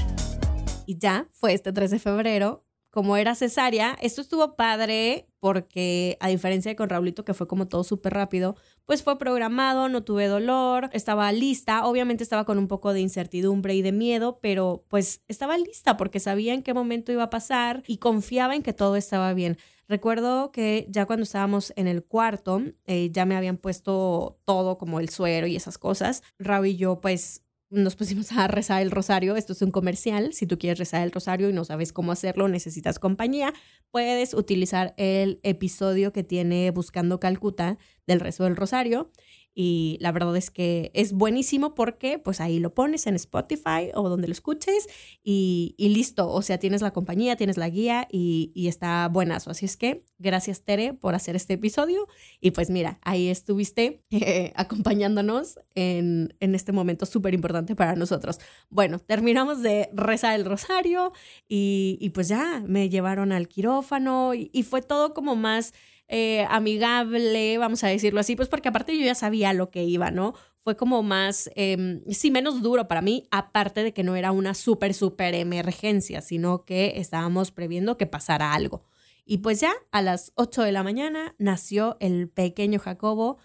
Y 0.85 0.97
ya 0.97 1.27
fue 1.33 1.53
este 1.53 1.73
3 1.73 1.91
de 1.91 1.99
febrero 1.99 2.66
como 2.97 3.15
era 3.15 3.35
cesárea, 3.35 3.95
esto 4.01 4.21
estuvo 4.21 4.55
padre 4.55 5.27
porque 5.39 6.17
a 6.19 6.29
diferencia 6.29 6.71
de 6.71 6.75
con 6.75 6.89
Raulito 6.89 7.23
que 7.23 7.35
fue 7.35 7.45
como 7.45 7.67
todo 7.67 7.83
súper 7.83 8.15
rápido, 8.15 8.55
pues 8.85 9.03
fue 9.03 9.19
programado, 9.19 9.87
no 9.87 10.03
tuve 10.03 10.25
dolor, 10.25 10.89
estaba 10.93 11.31
lista, 11.31 11.85
obviamente 11.85 12.23
estaba 12.23 12.43
con 12.43 12.57
un 12.57 12.67
poco 12.67 12.93
de 12.93 13.01
incertidumbre 13.01 13.75
y 13.75 13.83
de 13.83 13.91
miedo, 13.91 14.39
pero 14.41 14.83
pues 14.87 15.21
estaba 15.27 15.59
lista 15.59 15.95
porque 15.95 16.19
sabía 16.19 16.55
en 16.55 16.63
qué 16.63 16.73
momento 16.73 17.11
iba 17.11 17.21
a 17.21 17.29
pasar 17.29 17.83
y 17.85 17.99
confiaba 17.99 18.55
en 18.55 18.63
que 18.63 18.73
todo 18.73 18.95
estaba 18.95 19.31
bien. 19.35 19.59
Recuerdo 19.87 20.51
que 20.51 20.87
ya 20.89 21.05
cuando 21.05 21.21
estábamos 21.21 21.73
en 21.75 21.87
el 21.87 22.03
cuarto, 22.03 22.63
eh, 22.87 23.11
ya 23.11 23.27
me 23.27 23.35
habían 23.35 23.57
puesto 23.57 24.39
todo 24.43 24.79
como 24.79 24.99
el 24.99 25.09
suero 25.09 25.45
y 25.45 25.55
esas 25.55 25.77
cosas. 25.77 26.23
Raúl 26.39 26.65
y 26.65 26.77
yo 26.77 26.99
pues 26.99 27.43
nos 27.69 27.95
pusimos 27.95 28.31
a 28.31 28.47
rezar 28.47 28.81
el 28.81 28.91
rosario. 28.91 29.35
Esto 29.35 29.53
es 29.53 29.61
un 29.61 29.71
comercial. 29.71 30.33
Si 30.33 30.47
tú 30.47 30.57
quieres 30.57 30.79
rezar 30.79 31.03
el 31.03 31.11
rosario 31.11 31.49
y 31.49 31.53
no 31.53 31.65
sabes 31.65 31.91
cómo 31.91 32.11
hacerlo, 32.11 32.47
necesitas 32.47 32.99
compañía, 32.99 33.53
puedes 33.91 34.33
utilizar 34.33 34.93
el 34.97 35.39
episodio 35.43 36.13
que 36.13 36.23
tiene 36.23 36.71
Buscando 36.71 37.19
Calcuta 37.19 37.77
del 38.05 38.19
rezo 38.19 38.45
del 38.45 38.55
rosario 38.55 39.11
y 39.59 39.97
la 40.01 40.11
verdad 40.11 40.37
es 40.37 40.51
que 40.51 40.91
es 40.93 41.13
buenísimo 41.13 41.73
porque 41.73 42.19
pues 42.19 42.41
ahí 42.41 42.59
lo 42.59 42.75
pones 42.75 43.07
en 43.07 43.15
Spotify 43.15 43.89
o 43.95 44.07
donde 44.07 44.27
lo 44.27 44.31
escuches 44.31 44.87
y, 45.23 45.73
listo, 45.79 46.29
o 46.29 46.43
sea, 46.43 46.59
tienes 46.59 46.83
la 46.83 46.91
compañía, 46.91 47.37
tienes 47.37 47.57
la 47.57 47.67
guía 47.67 48.07
y, 48.11 48.67
está 48.67 49.07
buenazo. 49.07 49.49
Así 49.49 49.65
es 49.65 49.75
que 49.75 50.03
gracias 50.19 50.61
Tere 50.61 50.93
por 50.93 51.15
hacer 51.15 51.35
este 51.35 51.55
episodio 51.55 52.07
y 52.39 52.51
pues 52.51 52.69
mira, 52.69 52.99
ahí 53.01 53.29
estuviste 53.29 54.03
acompañándonos 54.55 55.57
en, 55.73 56.35
este 56.39 56.71
momento 56.71 57.07
súper 57.07 57.33
importante 57.33 57.75
para 57.75 57.95
nosotros. 57.95 58.37
Bueno, 58.69 58.99
terminamos 58.99 59.63
de 59.63 59.89
rezar 59.91 60.35
el 60.35 60.45
rosario 60.45 61.13
y, 61.47 62.11
pues 62.13 62.27
ya 62.27 62.61
me 62.67 62.89
llevaron 62.89 63.31
al 63.31 63.47
quirófano 63.47 64.35
y 64.35 64.63
fue 64.69 64.83
todo 64.83 65.15
como 65.15 65.35
más 65.35 65.73
eh, 66.07 66.45
amigable, 66.49 67.57
vamos 67.57 67.83
a 67.83 67.87
decirlo 67.87 68.19
así, 68.19 68.35
pues 68.35 68.47
porque 68.47 68.69
aparte 68.69 68.97
yo 68.97 69.05
ya 69.05 69.15
sabía 69.15 69.53
lo 69.53 69.69
que 69.69 69.83
iba, 69.83 70.11
¿no? 70.11 70.33
Fue 70.63 70.75
como 70.75 71.03
más, 71.03 71.49
eh, 71.55 72.01
sí, 72.09 72.31
menos 72.31 72.61
duro 72.61 72.87
para 72.87 73.01
mí, 73.01 73.27
aparte 73.31 73.83
de 73.83 73.93
que 73.93 74.03
no 74.03 74.15
era 74.15 74.31
una 74.31 74.53
súper, 74.53 74.93
súper 74.93 75.35
emergencia, 75.35 76.21
sino 76.21 76.65
que 76.65 76.93
estábamos 76.97 77.51
previendo 77.51 77.97
que 77.97 78.05
pasara 78.05 78.53
algo. 78.53 78.83
Y 79.25 79.39
pues 79.39 79.59
ya 79.59 79.73
a 79.91 80.01
las 80.01 80.31
8 80.35 80.63
de 80.63 80.71
la 80.71 80.83
mañana 80.83 81.35
nació 81.37 81.97
el 81.99 82.29
pequeño 82.29 82.79
Jacobo 82.79 83.37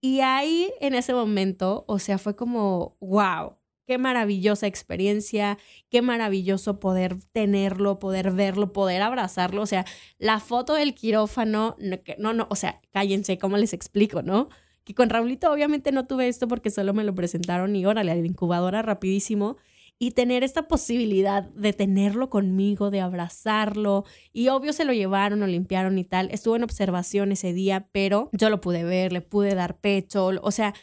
y 0.00 0.20
ahí 0.20 0.72
en 0.80 0.94
ese 0.94 1.12
momento, 1.12 1.84
o 1.88 1.98
sea, 1.98 2.16
fue 2.18 2.36
como, 2.36 2.96
wow, 3.00 3.56
Qué 3.86 3.98
maravillosa 3.98 4.66
experiencia, 4.66 5.58
qué 5.90 6.02
maravilloso 6.02 6.80
poder 6.80 7.18
tenerlo, 7.30 8.00
poder 8.00 8.32
verlo, 8.32 8.72
poder 8.72 9.00
abrazarlo. 9.00 9.62
O 9.62 9.66
sea, 9.66 9.84
la 10.18 10.40
foto 10.40 10.74
del 10.74 10.94
quirófano, 10.94 11.76
no, 12.18 12.32
no, 12.32 12.48
o 12.50 12.56
sea, 12.56 12.80
cállense, 12.92 13.38
¿cómo 13.38 13.56
les 13.56 13.72
explico, 13.72 14.22
no? 14.22 14.48
Que 14.82 14.92
con 14.94 15.08
Raulito 15.08 15.52
obviamente 15.52 15.92
no 15.92 16.06
tuve 16.06 16.26
esto 16.26 16.48
porque 16.48 16.70
solo 16.70 16.94
me 16.94 17.04
lo 17.04 17.14
presentaron 17.14 17.76
y 17.76 17.86
órale, 17.86 18.10
a 18.10 18.16
la 18.16 18.26
incubadora 18.26 18.82
rapidísimo. 18.82 19.56
Y 19.98 20.10
tener 20.10 20.44
esta 20.44 20.68
posibilidad 20.68 21.44
de 21.44 21.72
tenerlo 21.72 22.28
conmigo, 22.28 22.90
de 22.90 23.00
abrazarlo. 23.00 24.04
Y 24.32 24.48
obvio 24.48 24.72
se 24.74 24.84
lo 24.84 24.92
llevaron, 24.92 25.40
lo 25.40 25.46
limpiaron 25.46 25.96
y 25.96 26.04
tal. 26.04 26.28
Estuvo 26.32 26.54
en 26.56 26.64
observación 26.64 27.32
ese 27.32 27.52
día, 27.54 27.88
pero 27.92 28.28
yo 28.32 28.50
lo 28.50 28.60
pude 28.60 28.84
ver, 28.84 29.12
le 29.12 29.22
pude 29.22 29.54
dar 29.54 29.80
pecho. 29.80 30.26
O 30.42 30.50
sea, 30.50 30.74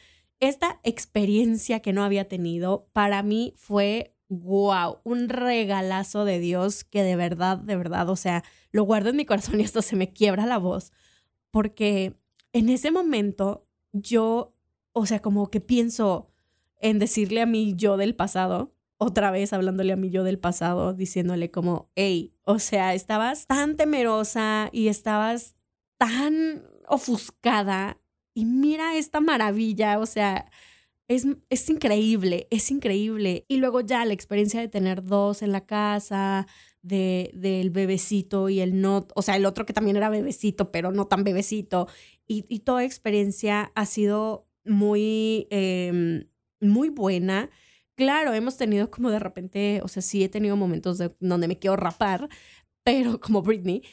esta 0.48 0.80
experiencia 0.84 1.82
que 1.82 1.94
no 1.94 2.04
había 2.04 2.28
tenido 2.28 2.88
para 2.94 3.24
mí 3.24 3.54
fue 3.56 4.14
wow, 4.30 5.00
un 5.04 5.30
regalazo 5.30 6.26
de 6.26 6.40
Dios 6.40 6.84
que 6.84 7.04
de 7.04 7.16
verdad, 7.16 7.58
de 7.58 7.76
verdad, 7.76 8.10
o 8.10 8.16
sea, 8.16 8.44
lo 8.72 8.84
guardo 8.84 9.10
en 9.10 9.18
mi 9.18 9.26
corazón 9.26 9.60
y 9.60 9.64
esto 9.64 9.82
se 9.82 9.96
me 9.96 10.12
quiebra 10.12 10.46
la 10.46 10.58
voz, 10.58 10.92
porque 11.52 12.16
en 12.52 12.70
ese 12.70 12.92
momento 12.92 13.68
yo, 13.92 14.56
o 14.92 15.06
sea, 15.06 15.22
como 15.22 15.50
que 15.50 15.62
pienso 15.62 16.32
en 16.80 17.00
decirle 17.00 17.42
a 17.42 17.46
mí 17.46 17.74
yo 17.76 17.98
del 17.98 18.16
pasado, 18.16 18.74
otra 18.98 19.32
vez 19.32 19.54
hablándole 19.54 19.94
a 19.94 19.98
mí 19.98 20.10
yo 20.10 20.24
del 20.24 20.40
pasado, 20.40 20.94
diciéndole 20.94 21.52
como, 21.52 21.90
hey, 21.96 22.34
o 22.44 22.60
sea, 22.60 22.94
estabas 22.94 23.48
tan 23.48 23.76
temerosa 23.76 24.70
y 24.72 24.88
estabas 24.88 25.56
tan 25.98 26.64
ofuscada 26.88 28.00
y 28.34 28.46
mira 28.46 28.98
esta 28.98 29.20
maravilla, 29.22 30.00
o 30.00 30.06
sea, 30.06 30.50
es, 31.08 31.26
es, 31.50 31.70
increíble, 31.70 32.48
es 32.50 32.72
increíble. 32.72 33.46
Y 33.48 33.58
luego 33.58 33.82
ya 33.82 34.06
la 34.06 34.14
experiencia 34.14 34.60
de 34.62 34.68
tener 34.70 35.04
dos 35.04 35.42
en 35.42 35.52
la 35.52 35.66
casa, 35.66 36.48
de, 36.82 37.32
del 37.34 37.70
bebecito 37.72 38.50
y 38.50 38.60
el 38.60 38.82
no, 38.82 39.08
o 39.16 39.22
sea, 39.22 39.36
el 39.38 39.46
otro 39.46 39.66
que 39.66 39.74
también 39.74 39.98
era 39.98 40.10
bebecito, 40.10 40.72
pero 40.72 40.92
no 40.92 41.08
tan 41.08 41.24
bebecito. 41.24 41.88
Y, 42.28 42.60
toda 42.60 42.84
experiencia 42.84 43.72
ha 43.76 43.86
sido 43.86 44.48
muy, 44.66 45.48
eh, 45.52 46.26
muy 46.62 46.90
buena. 46.90 47.50
Claro, 47.96 48.34
hemos 48.34 48.58
tenido 48.58 48.90
como 48.90 49.12
de 49.12 49.20
repente, 49.20 49.82
o 49.84 49.88
sea, 49.88 50.02
sí 50.02 50.24
he 50.24 50.30
tenido 50.30 50.56
momentos 50.58 50.98
de, 50.98 51.16
donde 51.20 51.48
me 51.48 51.60
quiero 51.60 51.76
rapar, 51.76 52.30
pero 52.84 53.20
como 53.20 53.42
Britney, 53.42 53.84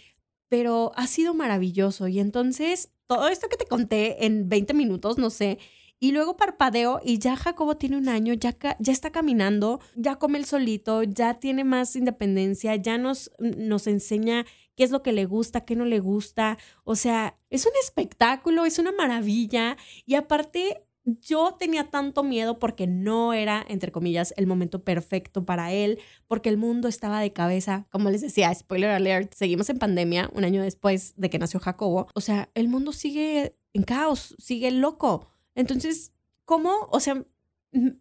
pero 0.50 0.92
ha 0.96 1.06
sido 1.06 1.32
maravilloso. 1.32 2.08
Y 2.08 2.20
entonces, 2.20 2.90
todo 3.06 3.28
esto 3.28 3.48
que 3.48 3.56
te 3.56 3.64
conté 3.64 4.26
en 4.26 4.50
20 4.50 4.74
minutos, 4.74 5.16
no 5.16 5.30
sé, 5.30 5.58
y 6.02 6.12
luego 6.12 6.36
parpadeo 6.36 7.00
y 7.04 7.18
ya 7.18 7.36
Jacobo 7.36 7.76
tiene 7.76 7.98
un 7.98 8.08
año, 8.08 8.32
ya, 8.34 8.56
ya 8.78 8.92
está 8.92 9.12
caminando, 9.12 9.80
ya 9.94 10.16
come 10.16 10.38
el 10.38 10.46
solito, 10.46 11.02
ya 11.02 11.34
tiene 11.34 11.62
más 11.62 11.94
independencia, 11.94 12.74
ya 12.76 12.96
nos, 12.96 13.30
nos 13.38 13.86
enseña 13.86 14.46
qué 14.76 14.84
es 14.84 14.90
lo 14.90 15.02
que 15.02 15.12
le 15.12 15.26
gusta, 15.26 15.66
qué 15.66 15.76
no 15.76 15.84
le 15.84 16.00
gusta. 16.00 16.56
O 16.84 16.96
sea, 16.96 17.38
es 17.50 17.66
un 17.66 17.72
espectáculo, 17.84 18.64
es 18.64 18.78
una 18.78 18.92
maravilla. 18.92 19.76
Y 20.06 20.14
aparte, 20.14 20.86
yo 21.04 21.56
tenía 21.58 21.90
tanto 21.90 22.22
miedo 22.22 22.58
porque 22.58 22.86
no 22.86 23.32
era, 23.32 23.64
entre 23.68 23.92
comillas, 23.92 24.34
el 24.36 24.46
momento 24.46 24.84
perfecto 24.84 25.44
para 25.44 25.72
él, 25.72 25.98
porque 26.28 26.48
el 26.48 26.56
mundo 26.56 26.88
estaba 26.88 27.20
de 27.20 27.32
cabeza. 27.32 27.86
Como 27.90 28.10
les 28.10 28.20
decía, 28.20 28.54
spoiler 28.54 28.90
alert, 28.90 29.32
seguimos 29.34 29.70
en 29.70 29.78
pandemia 29.78 30.30
un 30.34 30.44
año 30.44 30.62
después 30.62 31.14
de 31.16 31.30
que 31.30 31.38
nació 31.38 31.60
Jacobo. 31.60 32.08
O 32.14 32.20
sea, 32.20 32.50
el 32.54 32.68
mundo 32.68 32.92
sigue 32.92 33.56
en 33.72 33.82
caos, 33.82 34.34
sigue 34.38 34.70
loco. 34.70 35.28
Entonces, 35.54 36.12
¿cómo? 36.44 36.88
O 36.90 37.00
sea, 37.00 37.24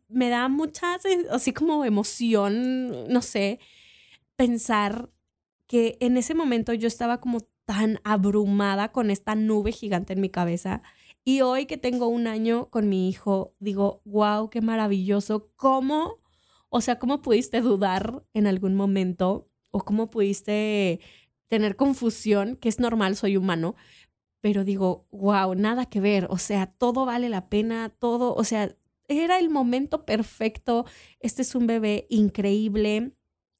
me 0.07 0.29
da 0.29 0.47
mucha, 0.49 0.97
así 1.31 1.53
como 1.53 1.85
emoción, 1.85 3.07
no 3.12 3.21
sé, 3.21 3.59
pensar 4.35 5.09
que 5.67 5.97
en 5.99 6.17
ese 6.17 6.33
momento 6.33 6.73
yo 6.73 6.88
estaba 6.88 7.19
como 7.19 7.41
tan 7.65 7.99
abrumada 8.03 8.91
con 8.91 9.12
esta 9.12 9.35
nube 9.35 9.71
gigante 9.71 10.13
en 10.13 10.21
mi 10.21 10.29
cabeza. 10.29 10.81
Y 11.23 11.41
hoy 11.41 11.65
que 11.65 11.77
tengo 11.77 12.08
un 12.08 12.27
año 12.27 12.69
con 12.69 12.89
mi 12.89 13.10
hijo, 13.10 13.55
digo, 13.60 14.01
wow, 14.05 14.49
qué 14.49 14.62
maravilloso. 14.62 15.51
¿Cómo? 15.55 16.19
O 16.69 16.82
sea, 16.82 16.99
¿cómo 16.99 17.21
pudiste 17.21 17.62
dudar 17.62 18.23
en 18.34 18.47
algún 18.47 18.75
momento? 18.75 19.49
¿O 19.71 19.82
cómo 19.82 20.10
pudiste 20.10 20.99
tener 21.47 21.75
confusión? 21.75 22.55
Que 22.55 22.69
es 22.69 22.79
normal, 22.79 23.15
soy 23.15 23.38
humano 23.38 23.75
pero 24.41 24.63
digo, 24.63 25.08
wow, 25.12 25.53
nada 25.55 25.88
que 25.88 25.99
ver, 25.99 26.27
o 26.29 26.38
sea, 26.38 26.67
todo 26.67 27.05
vale 27.05 27.29
la 27.29 27.49
pena, 27.49 27.89
todo, 27.89 28.34
o 28.36 28.43
sea, 28.43 28.75
era 29.08 29.39
el 29.39 29.49
momento 29.49 30.05
perfecto, 30.05 30.86
este 31.19 31.41
es 31.41 31.55
un 31.55 31.67
bebé 31.67 32.08
increíble. 32.10 33.13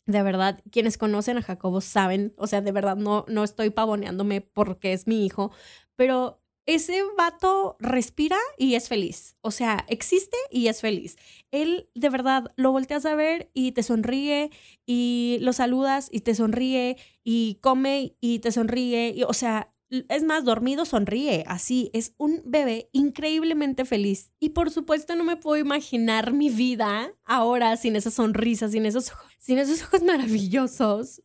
De 0.06 0.24
verdad, 0.24 0.62
quienes 0.72 0.98
conocen 0.98 1.38
a 1.38 1.41
Jacobo 1.41 1.82
saben, 1.82 2.34
o 2.38 2.48
sea, 2.48 2.62
de 2.62 2.72
verdad 2.72 2.95
no, 2.95 3.26
no 3.28 3.43
estoy 3.43 3.69
pavoneándome 3.69 4.41
porque 4.41 4.93
es 4.93 5.08
mi 5.08 5.26
hijo, 5.26 5.52
pero 5.95 6.41
ese 6.76 7.02
vato 7.18 7.78
respira 7.80 8.38
y 8.58 8.76
es 8.76 8.88
feliz. 8.88 9.36
O 9.42 9.50
sea, 9.50 9.86
existe 9.88 10.38
y 10.52 10.68
es 10.68 10.82
feliz. 10.82 11.18
Él 11.52 11.90
de 11.96 12.10
verdad 12.10 12.54
lo 12.58 12.72
volteas 12.72 13.06
a 13.06 13.16
ver 13.16 13.50
y 13.54 13.72
te 13.72 13.82
sonríe 13.82 14.52
y 14.86 15.38
lo 15.42 15.52
saludas 15.52 16.10
y 16.12 16.22
te 16.22 16.36
sonríe 16.36 16.98
y 17.24 17.56
come 17.62 18.16
y 18.22 18.40
te 18.40 18.52
sonríe. 18.52 19.14
Y, 19.16 19.24
o 19.24 19.34
sea, 19.34 19.74
es 19.90 20.24
más, 20.24 20.46
dormido 20.46 20.86
sonríe, 20.86 21.44
así, 21.48 21.90
es 21.94 22.14
un 22.18 22.44
bebé 22.46 22.90
increíblemente 22.92 23.86
feliz. 23.86 24.32
Y 24.40 24.50
por 24.50 24.70
supuesto 24.70 25.16
no 25.16 25.24
me 25.24 25.38
puedo 25.38 25.58
imaginar 25.58 26.34
mi 26.34 26.50
vida 26.50 27.12
ahora 27.26 27.76
sin 27.78 27.96
esa 27.96 28.12
sonrisa, 28.12 28.70
sin 28.70 28.86
esos, 28.86 29.12
sin 29.40 29.58
esos 29.58 29.82
ojos 29.82 30.04
maravillosos, 30.04 31.24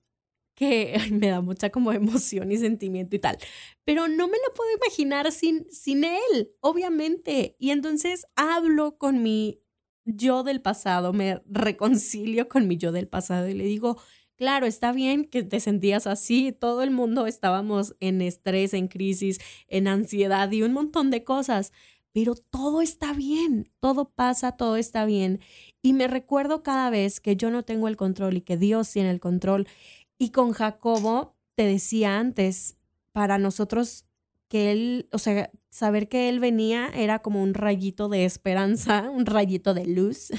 que 0.55 0.97
me 1.13 1.29
da 1.29 1.41
mucha 1.41 1.71
como 1.71 1.93
emoción 1.93 2.51
y 2.53 2.59
sentimiento 2.59 3.17
y 3.17 3.19
tal. 3.19 3.39
Pero 3.85 4.09
no 4.09 4.29
me 4.29 4.39
lo 4.47 4.55
puedo 4.55 4.71
imaginar 4.77 5.31
sin, 5.33 5.71
sin 5.71 6.05
él, 6.05 6.53
obviamente. 6.61 7.57
Y 7.59 7.71
entonces 7.71 8.27
hablo 8.37 8.99
con 8.99 9.23
mi 9.23 9.61
yo 10.05 10.43
del 10.43 10.61
pasado, 10.61 11.13
me 11.13 11.43
reconcilio 11.47 12.49
con 12.49 12.69
mi 12.69 12.77
yo 12.77 12.93
del 12.93 13.09
pasado 13.09 13.49
y 13.49 13.55
le 13.55 13.65
digo, 13.65 13.97
Claro, 14.37 14.67
está 14.67 14.91
bien 14.93 15.27
que 15.27 15.45
te 15.45 15.61
sentías 15.61 16.09
así, 16.09 16.51
todo 16.51 16.83
el 16.83 16.91
mundo 16.91 17.27
estábamos 17.29 17.95
en 18.01 18.21
estrés, 18.21 18.75
en 18.75 18.89
crisis, 18.89 19.39
en 19.69 19.87
ansiedad 19.87 20.51
y 20.51 20.63
un 20.63 20.73
montón 20.73 21.11
de 21.13 21.23
cosas, 21.23 21.73
pero 22.13 22.35
todo 22.35 22.81
está 22.83 23.13
bien, 23.13 23.71
todo 23.81 24.11
pasa, 24.11 24.53
todo 24.53 24.77
está 24.77 25.05
bien. 25.05 25.41
Y 25.83 25.93
me 25.93 26.09
recuerdo 26.09 26.65
cada 26.65 26.91
vez 26.91 27.21
que 27.21 27.37
yo 27.37 27.51
no 27.51 27.65
tengo 27.65 27.87
el 27.87 27.97
control 27.97 28.37
y 28.37 28.41
que 28.41 28.57
Dios 28.57 28.91
tiene 28.91 29.11
el 29.11 29.21
control. 29.21 29.69
Y 30.19 30.31
con 30.31 30.53
Jacobo, 30.53 31.37
te 31.55 31.65
decía 31.65 32.19
antes, 32.19 32.77
para 33.13 33.39
nosotros 33.39 34.07
que 34.49 34.73
él, 34.73 35.09
o 35.13 35.19
sea, 35.19 35.51
saber 35.71 36.09
que 36.09 36.29
él 36.29 36.41
venía 36.41 36.89
era 36.95 37.21
como 37.21 37.43
un 37.43 37.55
rayito 37.55 38.09
de 38.09 38.25
esperanza, 38.25 39.11
un 39.15 39.27
rayito 39.27 39.75
de 39.75 39.87
luz. 39.87 40.31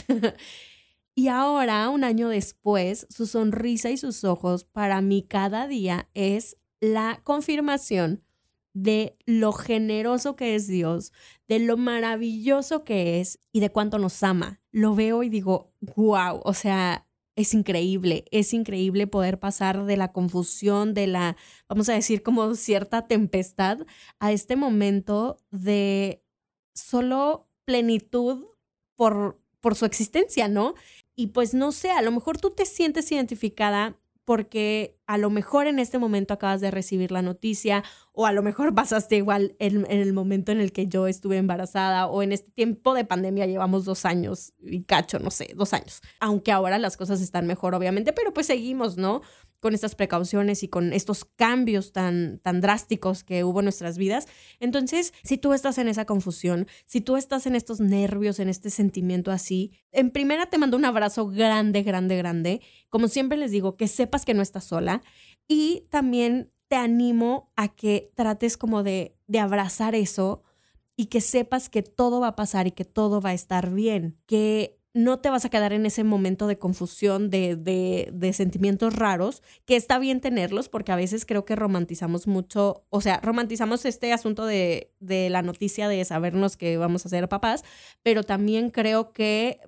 Y 1.17 1.29
ahora, 1.29 1.89
un 1.89 2.03
año 2.03 2.27
después, 2.27 3.07
su 3.09 3.25
sonrisa 3.25 3.89
y 3.89 3.95
sus 3.95 4.25
ojos 4.25 4.65
para 4.65 4.99
mí 5.01 5.23
cada 5.23 5.65
día 5.65 6.09
es 6.13 6.57
la 6.81 7.21
confirmación 7.23 8.21
de 8.73 9.17
lo 9.25 9.53
generoso 9.53 10.35
que 10.35 10.55
es 10.55 10.67
Dios, 10.67 11.13
de 11.47 11.59
lo 11.59 11.77
maravilloso 11.77 12.83
que 12.83 13.21
es 13.21 13.39
y 13.53 13.61
de 13.61 13.71
cuánto 13.71 13.97
nos 13.97 14.21
ama. 14.23 14.59
Lo 14.71 14.93
veo 14.93 15.23
y 15.23 15.29
digo, 15.29 15.71
wow, 15.95 16.41
o 16.43 16.53
sea, 16.53 17.04
es 17.35 17.53
increíble, 17.53 18.25
es 18.31 18.53
increíble 18.53 19.07
poder 19.07 19.39
pasar 19.39 19.85
de 19.85 19.97
la 19.97 20.11
confusión, 20.11 20.93
de 20.93 21.07
la, 21.07 21.35
vamos 21.67 21.89
a 21.89 21.93
decir, 21.93 22.23
como 22.23 22.55
cierta 22.55 23.07
tempestad, 23.07 23.79
a 24.19 24.31
este 24.31 24.55
momento 24.55 25.37
de 25.51 26.23
solo 26.73 27.49
plenitud 27.65 28.45
por, 28.95 29.39
por 29.59 29.75
su 29.75 29.85
existencia, 29.85 30.47
¿no? 30.47 30.75
Y 31.15 31.27
pues 31.27 31.53
no 31.53 31.71
sé, 31.71 31.91
a 31.91 32.01
lo 32.01 32.11
mejor 32.11 32.37
tú 32.37 32.51
te 32.51 32.65
sientes 32.65 33.11
identificada 33.11 33.97
porque 34.23 34.97
a 35.07 35.17
lo 35.17 35.29
mejor 35.29 35.67
en 35.67 35.79
este 35.79 35.97
momento 35.97 36.33
acabas 36.33 36.61
de 36.61 36.71
recibir 36.71 37.11
la 37.11 37.21
noticia 37.21 37.83
o 38.11 38.25
a 38.25 38.31
lo 38.31 38.41
mejor 38.41 38.73
pasaste 38.75 39.17
igual 39.17 39.55
en, 39.59 39.85
el 39.89 40.13
momento 40.13 40.51
en 40.51 40.59
el 40.59 40.71
que 40.71 40.87
yo 40.87 41.07
estuve 41.07 41.37
embarazada 41.37 42.07
o 42.07 42.23
en 42.23 42.31
este 42.31 42.51
tiempo 42.51 42.93
de 42.93 43.05
pandemia 43.05 43.45
llevamos 43.45 43.85
dos 43.85 44.05
años 44.05 44.53
y 44.59 44.83
cacho, 44.83 45.19
no 45.19 45.31
sé, 45.31 45.53
dos 45.55 45.73
años. 45.73 46.01
Aunque 46.19 46.51
ahora 46.51 46.79
las 46.79 46.97
cosas 46.97 47.21
están 47.21 47.47
mejor, 47.47 47.75
obviamente, 47.75 48.13
pero 48.13 48.33
pues 48.33 48.47
seguimos, 48.47 48.97
¿no? 48.97 49.21
con 49.65 49.73
estas 49.73 49.95
precauciones 49.95 50.61
y 50.61 50.67
con 50.67 50.93
estos 50.93 51.25
cambios 51.25 51.91
tan, 51.91 52.37
tan 52.43 52.61
drásticos 52.61 53.23
que 53.23 53.43
hubo 53.43 53.61
en 53.61 53.65
nuestras 53.65 53.97
vidas. 53.97 54.27
Entonces, 54.59 55.11
si 55.23 55.39
tú 55.39 55.53
estás 55.53 55.79
en 55.79 55.87
esa 55.87 56.05
confusión, 56.05 56.67
si 56.85 57.01
tú 57.01 57.17
estás 57.17 57.47
en 57.47 57.55
estos 57.55 57.79
nervios, 57.79 58.39
en 58.39 58.47
este 58.47 58.69
sentimiento 58.69 59.31
así, 59.31 59.71
en 59.91 60.11
primera 60.11 60.45
te 60.45 60.59
mando 60.59 60.77
un 60.77 60.85
abrazo 60.85 61.27
grande, 61.27 61.81
grande, 61.81 62.15
grande. 62.15 62.61
Como 62.89 63.07
siempre 63.07 63.39
les 63.39 63.49
digo, 63.49 63.75
que 63.75 63.87
sepas 63.87 64.23
que 64.23 64.35
no 64.35 64.43
estás 64.43 64.65
sola 64.65 64.94
y 65.47 65.87
también 65.89 66.51
te 66.67 66.75
animo 66.75 67.51
a 67.55 67.69
que 67.69 68.11
trates 68.15 68.57
como 68.57 68.83
de, 68.83 69.15
de 69.27 69.39
abrazar 69.39 69.95
eso 69.95 70.43
y 70.95 71.07
que 71.07 71.21
sepas 71.21 71.69
que 71.69 71.83
todo 71.83 72.19
va 72.19 72.29
a 72.29 72.35
pasar 72.35 72.67
y 72.67 72.71
que 72.71 72.85
todo 72.85 73.21
va 73.21 73.31
a 73.31 73.33
estar 73.33 73.71
bien, 73.71 74.17
que 74.25 74.79
no 74.95 75.19
te 75.19 75.29
vas 75.29 75.43
a 75.43 75.49
quedar 75.49 75.73
en 75.73 75.85
ese 75.85 76.05
momento 76.05 76.47
de 76.47 76.57
confusión, 76.57 77.29
de, 77.29 77.57
de, 77.57 78.33
sentimientos 78.33 78.95
raros, 78.95 79.43
que 79.65 79.75
está 79.75 79.99
bien 79.99 80.21
tenerlos, 80.21 80.69
porque 80.69 80.93
a 80.93 80.95
veces 80.95 81.25
creo 81.25 81.43
que 81.43 81.57
romantizamos 81.57 82.27
mucho, 82.27 82.85
o 82.89 83.01
sea, 83.01 83.19
romantizamos 83.21 83.83
este 83.83 84.13
asunto 84.13 84.45
de, 84.45 84.93
de 85.01 85.29
la 85.29 85.41
noticia 85.41 85.89
de 85.89 86.03
sabernos 86.05 86.55
que 86.55 86.77
vamos 86.77 87.05
a 87.05 87.09
ser 87.09 87.27
papás, 87.27 87.65
pero 88.03 88.23
también 88.23 88.69
creo 88.69 89.11
que 89.11 89.59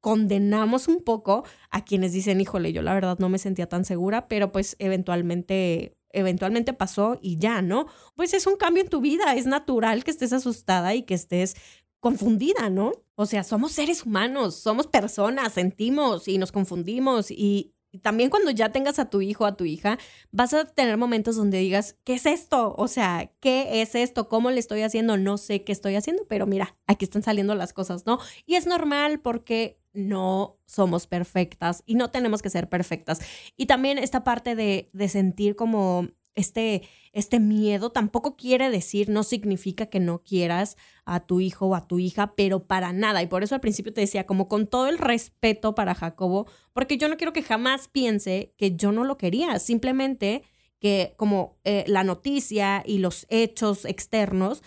condenamos 0.00 0.88
un 0.88 1.02
poco 1.02 1.44
a 1.70 1.84
quienes 1.84 2.12
dicen, 2.12 2.40
híjole, 2.40 2.72
yo 2.72 2.82
la 2.82 2.94
verdad 2.94 3.18
no 3.18 3.28
me 3.28 3.38
sentía 3.38 3.68
tan 3.68 3.84
segura, 3.84 4.28
pero 4.28 4.52
pues 4.52 4.76
eventualmente 4.78 5.94
eventualmente 6.10 6.72
pasó 6.72 7.18
y 7.20 7.36
ya, 7.38 7.60
¿no? 7.60 7.86
Pues 8.14 8.32
es 8.32 8.46
un 8.46 8.56
cambio 8.56 8.82
en 8.82 8.88
tu 8.88 9.00
vida, 9.00 9.34
es 9.34 9.46
natural 9.46 10.04
que 10.04 10.10
estés 10.10 10.32
asustada 10.32 10.94
y 10.94 11.02
que 11.02 11.14
estés 11.14 11.54
confundida, 12.00 12.70
¿no? 12.70 12.92
O 13.14 13.26
sea, 13.26 13.44
somos 13.44 13.72
seres 13.72 14.04
humanos, 14.06 14.54
somos 14.54 14.86
personas, 14.86 15.52
sentimos 15.52 16.28
y 16.28 16.38
nos 16.38 16.52
confundimos 16.52 17.30
y 17.30 17.74
también 18.02 18.28
cuando 18.30 18.50
ya 18.50 18.70
tengas 18.70 18.98
a 18.98 19.08
tu 19.08 19.22
hijo 19.22 19.44
o 19.44 19.46
a 19.46 19.56
tu 19.56 19.64
hija, 19.64 19.98
vas 20.30 20.52
a 20.52 20.66
tener 20.66 20.96
momentos 20.98 21.36
donde 21.36 21.58
digas, 21.58 21.96
¿qué 22.04 22.14
es 22.14 22.26
esto? 22.26 22.74
O 22.76 22.86
sea, 22.86 23.32
¿qué 23.40 23.80
es 23.80 23.94
esto? 23.94 24.28
¿Cómo 24.28 24.50
le 24.50 24.60
estoy 24.60 24.82
haciendo? 24.82 25.16
No 25.16 25.38
sé 25.38 25.64
qué 25.64 25.72
estoy 25.72 25.96
haciendo, 25.96 26.26
pero 26.28 26.46
mira, 26.46 26.76
aquí 26.86 27.06
están 27.06 27.22
saliendo 27.22 27.54
las 27.54 27.72
cosas, 27.72 28.04
¿no? 28.06 28.18
Y 28.44 28.56
es 28.56 28.66
normal 28.66 29.20
porque 29.20 29.77
no 29.98 30.58
somos 30.66 31.06
perfectas 31.06 31.82
y 31.86 31.94
no 31.94 32.10
tenemos 32.10 32.42
que 32.42 32.50
ser 32.50 32.68
perfectas. 32.68 33.20
Y 33.56 33.66
también 33.66 33.98
esta 33.98 34.24
parte 34.24 34.54
de, 34.54 34.90
de 34.92 35.08
sentir 35.08 35.56
como 35.56 36.08
este, 36.38 36.82
este 37.12 37.40
miedo 37.40 37.90
tampoco 37.90 38.36
quiere 38.36 38.70
decir, 38.70 39.08
no 39.08 39.24
significa 39.24 39.86
que 39.86 39.98
no 39.98 40.22
quieras 40.22 40.76
a 41.04 41.26
tu 41.26 41.40
hijo 41.40 41.66
o 41.66 41.74
a 41.74 41.88
tu 41.88 41.98
hija, 41.98 42.34
pero 42.36 42.66
para 42.66 42.92
nada. 42.92 43.22
Y 43.22 43.26
por 43.26 43.42
eso 43.42 43.56
al 43.56 43.60
principio 43.60 43.92
te 43.92 44.02
decía, 44.02 44.24
como 44.24 44.46
con 44.46 44.68
todo 44.68 44.86
el 44.86 44.98
respeto 44.98 45.74
para 45.74 45.96
Jacobo, 45.96 46.46
porque 46.72 46.96
yo 46.96 47.08
no 47.08 47.16
quiero 47.16 47.32
que 47.32 47.42
jamás 47.42 47.88
piense 47.88 48.54
que 48.56 48.76
yo 48.76 48.92
no 48.92 49.02
lo 49.04 49.18
quería, 49.18 49.58
simplemente 49.58 50.42
que 50.78 51.14
como 51.16 51.58
eh, 51.64 51.82
la 51.88 52.04
noticia 52.04 52.84
y 52.86 52.98
los 52.98 53.26
hechos 53.30 53.84
externos 53.84 54.62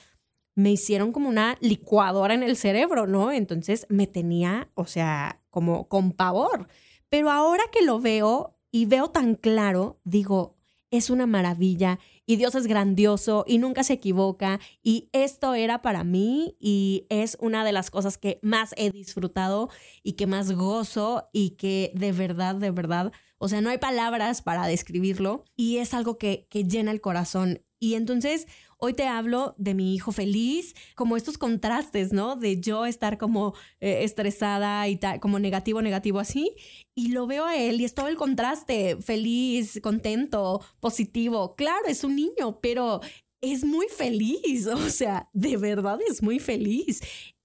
me 0.56 0.72
hicieron 0.72 1.12
como 1.12 1.30
una 1.30 1.58
licuadora 1.62 2.34
en 2.34 2.44
el 2.44 2.56
cerebro, 2.56 3.08
¿no? 3.08 3.32
Entonces 3.32 3.86
me 3.90 4.08
tenía, 4.08 4.70
o 4.76 4.86
sea, 4.86 5.42
como 5.50 5.88
con 5.88 6.12
pavor. 6.12 6.68
Pero 7.10 7.32
ahora 7.32 7.64
que 7.72 7.84
lo 7.84 8.00
veo 8.00 8.58
y 8.72 8.86
veo 8.86 9.10
tan 9.10 9.36
claro, 9.36 10.00
digo, 10.04 10.58
es 10.92 11.10
una 11.10 11.26
maravilla 11.26 12.00
y 12.26 12.36
Dios 12.36 12.54
es 12.56 12.68
grandioso 12.68 13.46
y 13.48 13.58
nunca 13.58 13.84
se 13.84 13.94
equivoca 13.94 14.60
y 14.84 15.10
esto 15.14 15.54
era 15.54 15.82
para 15.82 16.04
mí 16.04 16.58
y 16.60 17.08
es 17.10 17.38
una 17.40 17.64
de 17.64 17.72
las 17.72 17.90
cosas 17.90 18.18
que 18.18 18.40
más 18.42 18.74
he 18.78 18.92
disfrutado 18.92 19.70
y 20.04 20.14
que 20.14 20.28
más 20.28 20.52
gozo 20.52 21.30
y 21.32 21.52
que 21.52 21.92
de 21.96 22.12
verdad, 22.12 22.56
de 22.56 22.72
verdad, 22.72 23.12
o 23.38 23.48
sea, 23.48 23.62
no 23.62 23.70
hay 23.70 23.78
palabras 23.78 24.42
para 24.42 24.68
describirlo 24.68 25.46
y 25.56 25.78
es 25.78 25.94
algo 25.94 26.18
que, 26.18 26.48
que 26.50 26.66
llena 26.66 26.92
el 26.92 27.02
corazón. 27.02 27.62
Y 27.80 27.96
entonces, 27.96 28.46
Hoy 28.84 28.94
te 28.94 29.06
hablo 29.06 29.54
de 29.60 29.76
mi 29.76 29.94
hijo 29.94 30.12
feliz, 30.12 30.74
como 30.96 31.15
estos 31.15 31.38
contrastes, 31.38 32.13
¿no? 32.13 32.36
De 32.36 32.60
yo 32.60 32.88
estar 32.88 33.20
como 33.20 33.54
eh, 33.80 34.04
estresada 34.04 34.88
y 34.88 34.96
tal, 34.96 35.20
como 35.20 35.38
negativo, 35.38 35.84
negativo 35.84 36.20
así, 36.20 36.56
y 36.96 37.10
lo 37.10 37.28
veo 37.28 37.46
a 37.46 37.56
él 37.56 37.80
y 37.80 37.86
es 37.86 37.94
todo 37.94 38.08
el 38.08 38.15
contraste, 38.15 38.98
feliz, 39.00 39.80
contento, 39.84 40.65
positivo. 40.80 41.56
Claro, 41.56 41.86
es 41.88 42.04
un 42.04 42.15
niño, 42.15 42.60
pero 42.60 43.02
es 43.39 43.63
muy 43.63 43.86
feliz, 43.86 44.65
o 44.65 44.89
sea, 44.89 45.30
de 45.32 45.58
verdad 45.58 46.00
es 46.10 46.24
muy 46.24 46.39
feliz. 46.39 47.02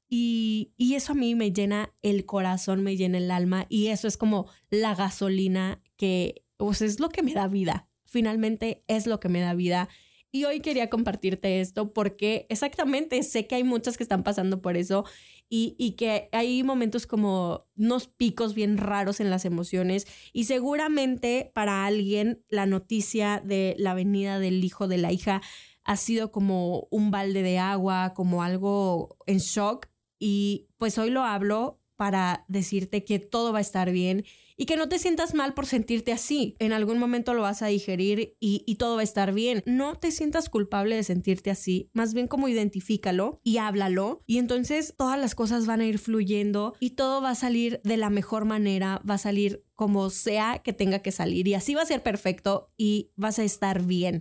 Y, 0.08 0.72
y, 0.78 0.94
eso 0.94 1.12
a 1.12 1.16
mí 1.16 1.34
me 1.34 1.52
llena 1.52 1.92
el 2.00 2.24
corazón, 2.24 2.82
me 2.82 2.96
llena 2.96 3.18
el 3.18 3.30
alma 3.30 3.66
y 3.68 3.88
eso 3.88 4.08
es 4.08 4.16
como 4.16 4.46
la 4.70 4.94
gasolina 4.94 5.82
que 5.96 6.46
pues, 6.56 6.80
es 6.80 6.98
lo 6.98 7.10
que 7.10 7.22
me 7.22 7.34
da 7.34 7.46
vida. 7.46 7.90
Finalmente 8.06 8.84
es 8.86 9.06
lo 9.06 9.20
que 9.20 9.28
me 9.28 9.40
da 9.40 9.52
vida 9.52 9.90
y 10.32 10.44
hoy 10.44 10.60
quería 10.60 10.90
compartirte 10.90 11.60
esto 11.60 11.92
porque 11.92 12.46
exactamente 12.48 13.22
sé 13.22 13.46
que 13.46 13.54
hay 13.54 13.64
muchas 13.64 13.96
que 13.96 14.02
están 14.02 14.22
pasando 14.22 14.60
por 14.60 14.76
eso 14.76 15.04
y, 15.48 15.92
que 15.92 16.28
hay 16.32 16.64
momentos 16.64 17.06
como 17.06 17.66
unos 17.76 18.08
picos 18.08 18.54
bien 18.54 18.78
raros 18.78 19.20
en 19.20 19.30
las 19.30 19.44
emociones 19.44 20.06
y 20.32 20.44
seguramente 20.44 21.52
para 21.54 21.86
alguien 21.86 22.44
la 22.48 22.66
noticia 22.66 23.40
de 23.44 23.76
la 23.78 23.94
venida 23.94 24.40
del 24.40 24.64
hijo 24.64 24.88
de 24.88 24.98
la 24.98 25.12
hija 25.12 25.42
ha 25.84 25.96
sido 25.96 26.32
como 26.32 26.88
un 26.90 27.12
balde 27.12 27.42
de 27.42 27.58
agua, 27.58 28.12
como 28.14 28.42
algo 28.42 29.16
en 29.26 29.38
shock 29.38 29.86
y 30.18 30.66
pues 30.78 30.98
hoy 30.98 31.10
lo 31.10 31.22
hablo 31.22 31.80
para 31.94 32.44
decirte 32.48 33.04
que 33.04 33.20
todo 33.20 33.52
va 33.52 33.58
a 33.58 33.62
estar 33.62 33.92
bien 33.92 34.24
y 34.56 34.66
que 34.66 34.76
no 34.76 34.88
te 34.88 34.98
sientas 34.98 35.34
mal 35.34 35.54
por 35.54 35.66
sentirte 35.66 36.12
así. 36.12 36.56
En 36.58 36.72
algún 36.72 36.98
momento 36.98 37.34
lo 37.34 37.42
vas 37.42 37.62
a 37.62 37.66
digerir 37.66 38.36
y, 38.40 38.76
todo 38.76 38.96
va 38.96 39.00
a 39.00 39.04
estar 39.04 39.32
bien. 39.32 39.62
No 39.64 39.94
te 39.94 40.10
sientas 40.10 40.50
culpable 40.50 40.96
de 40.96 41.02
sentirte 41.02 41.50
así, 41.50 41.90
más 41.94 42.12
bien 42.12 42.26
como 42.26 42.48
identifícalo 42.48 43.40
y 43.42 43.56
háblalo 43.56 44.22
y 44.26 44.38
entonces 44.38 44.94
todas 44.96 45.18
las 45.18 45.34
cosas 45.34 45.66
van 45.66 45.80
a 45.80 45.86
ir 45.86 45.98
fluyendo 45.98 46.74
y 46.78 46.90
todo 46.90 47.22
va 47.22 47.30
a 47.30 47.34
salir 47.34 47.80
de 47.84 47.96
la 47.96 48.10
mejor 48.10 48.44
manera, 48.44 49.00
va 49.08 49.14
a 49.14 49.18
salir 49.18 49.64
como 49.74 50.10
sea 50.10 50.60
que 50.62 50.72
tenga 50.72 51.00
que 51.00 51.12
salir 51.12 51.48
y 51.48 51.54
así 51.54 51.74
va 51.74 51.82
a 51.82 51.86
ser 51.86 52.02
perfecto 52.02 52.68
y 52.76 53.10
vas 53.16 53.38
a 53.38 53.44
estar 53.44 53.82
bien. 53.82 54.20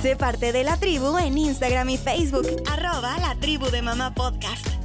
Sé 0.00 0.16
parte 0.16 0.52
de 0.52 0.64
la 0.64 0.78
tribu 0.78 1.16
en 1.18 1.38
Instagram 1.38 1.90
y 1.90 1.98
Facebook, 1.98 2.46
arroba 2.70 3.18
la 3.18 3.38
tribu 3.38 3.66
de 3.66 3.82
mamá 3.82 4.14
podcast. 4.14 4.81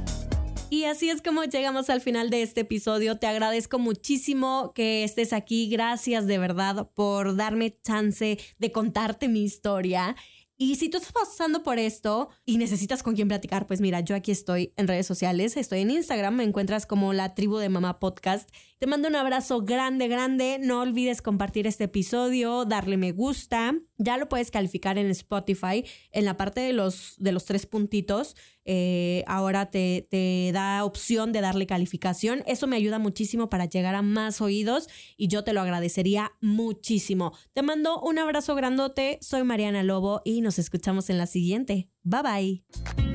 Y 0.70 0.84
así 0.84 1.08
es 1.08 1.22
como 1.22 1.44
llegamos 1.44 1.88
al 1.88 2.02
final 2.02 2.28
de 2.28 2.42
este 2.42 2.60
episodio. 2.60 3.18
Te 3.18 3.26
agradezco 3.26 3.78
muchísimo 3.78 4.72
que 4.74 5.02
estés 5.02 5.32
aquí. 5.32 5.70
Gracias 5.70 6.26
de 6.26 6.36
verdad 6.36 6.90
por 6.94 7.36
darme 7.36 7.78
chance 7.82 8.38
de 8.58 8.72
contarte 8.72 9.28
mi 9.28 9.44
historia. 9.44 10.14
Y 10.60 10.74
si 10.74 10.88
tú 10.88 10.98
estás 10.98 11.12
pasando 11.12 11.62
por 11.62 11.78
esto 11.78 12.30
y 12.44 12.58
necesitas 12.58 13.04
con 13.04 13.14
quién 13.14 13.28
platicar, 13.28 13.68
pues 13.68 13.80
mira, 13.80 14.00
yo 14.00 14.16
aquí 14.16 14.32
estoy 14.32 14.74
en 14.76 14.88
redes 14.88 15.06
sociales, 15.06 15.56
estoy 15.56 15.82
en 15.82 15.90
Instagram, 15.92 16.34
me 16.34 16.42
encuentras 16.42 16.84
como 16.84 17.12
la 17.12 17.36
tribu 17.36 17.58
de 17.58 17.68
mamá 17.68 18.00
podcast. 18.00 18.50
Te 18.78 18.88
mando 18.88 19.06
un 19.06 19.14
abrazo 19.14 19.62
grande, 19.62 20.08
grande. 20.08 20.58
No 20.60 20.80
olvides 20.80 21.22
compartir 21.22 21.68
este 21.68 21.84
episodio, 21.84 22.64
darle 22.64 22.96
me 22.96 23.12
gusta. 23.12 23.76
Ya 23.98 24.18
lo 24.18 24.28
puedes 24.28 24.50
calificar 24.50 24.98
en 24.98 25.10
Spotify 25.10 25.84
en 26.10 26.24
la 26.24 26.36
parte 26.36 26.60
de 26.60 26.72
los, 26.72 27.14
de 27.18 27.30
los 27.30 27.44
tres 27.44 27.64
puntitos. 27.66 28.34
Eh, 28.70 29.24
ahora 29.26 29.70
te, 29.70 30.06
te 30.10 30.50
da 30.52 30.84
opción 30.84 31.32
de 31.32 31.40
darle 31.40 31.66
calificación. 31.66 32.42
Eso 32.46 32.66
me 32.66 32.76
ayuda 32.76 32.98
muchísimo 32.98 33.48
para 33.48 33.64
llegar 33.64 33.94
a 33.94 34.02
más 34.02 34.42
oídos 34.42 34.88
y 35.16 35.28
yo 35.28 35.42
te 35.42 35.54
lo 35.54 35.62
agradecería 35.62 36.32
muchísimo. 36.42 37.32
Te 37.54 37.62
mando 37.62 37.98
un 37.98 38.18
abrazo 38.18 38.54
grandote. 38.54 39.18
Soy 39.22 39.42
Mariana 39.42 39.82
Lobo 39.82 40.20
y 40.22 40.42
nos 40.42 40.58
escuchamos 40.58 41.08
en 41.08 41.16
la 41.16 41.26
siguiente. 41.26 41.88
Bye 42.02 42.22
bye. 42.22 42.64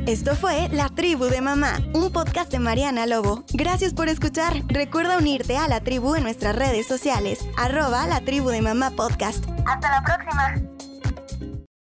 Esto 0.07 0.35
fue 0.35 0.69
La 0.69 0.89
Tribu 0.89 1.25
de 1.25 1.39
Mamá, 1.39 1.79
un 1.93 2.11
podcast 2.11 2.51
de 2.51 2.57
Mariana 2.59 3.05
Lobo. 3.05 3.45
Gracias 3.53 3.93
por 3.93 4.09
escuchar. 4.09 4.63
Recuerda 4.67 5.19
unirte 5.19 5.55
a 5.55 5.67
la 5.67 5.81
tribu 5.81 6.15
en 6.15 6.23
nuestras 6.23 6.55
redes 6.55 6.87
sociales, 6.87 7.45
arroba 7.57 8.07
la 8.07 8.21
tribu 8.21 8.49
de 8.49 8.61
mamá 8.61 8.91
podcast. 8.91 9.45
Hasta 9.65 9.91
la 9.91 10.03
próxima. 10.03 10.72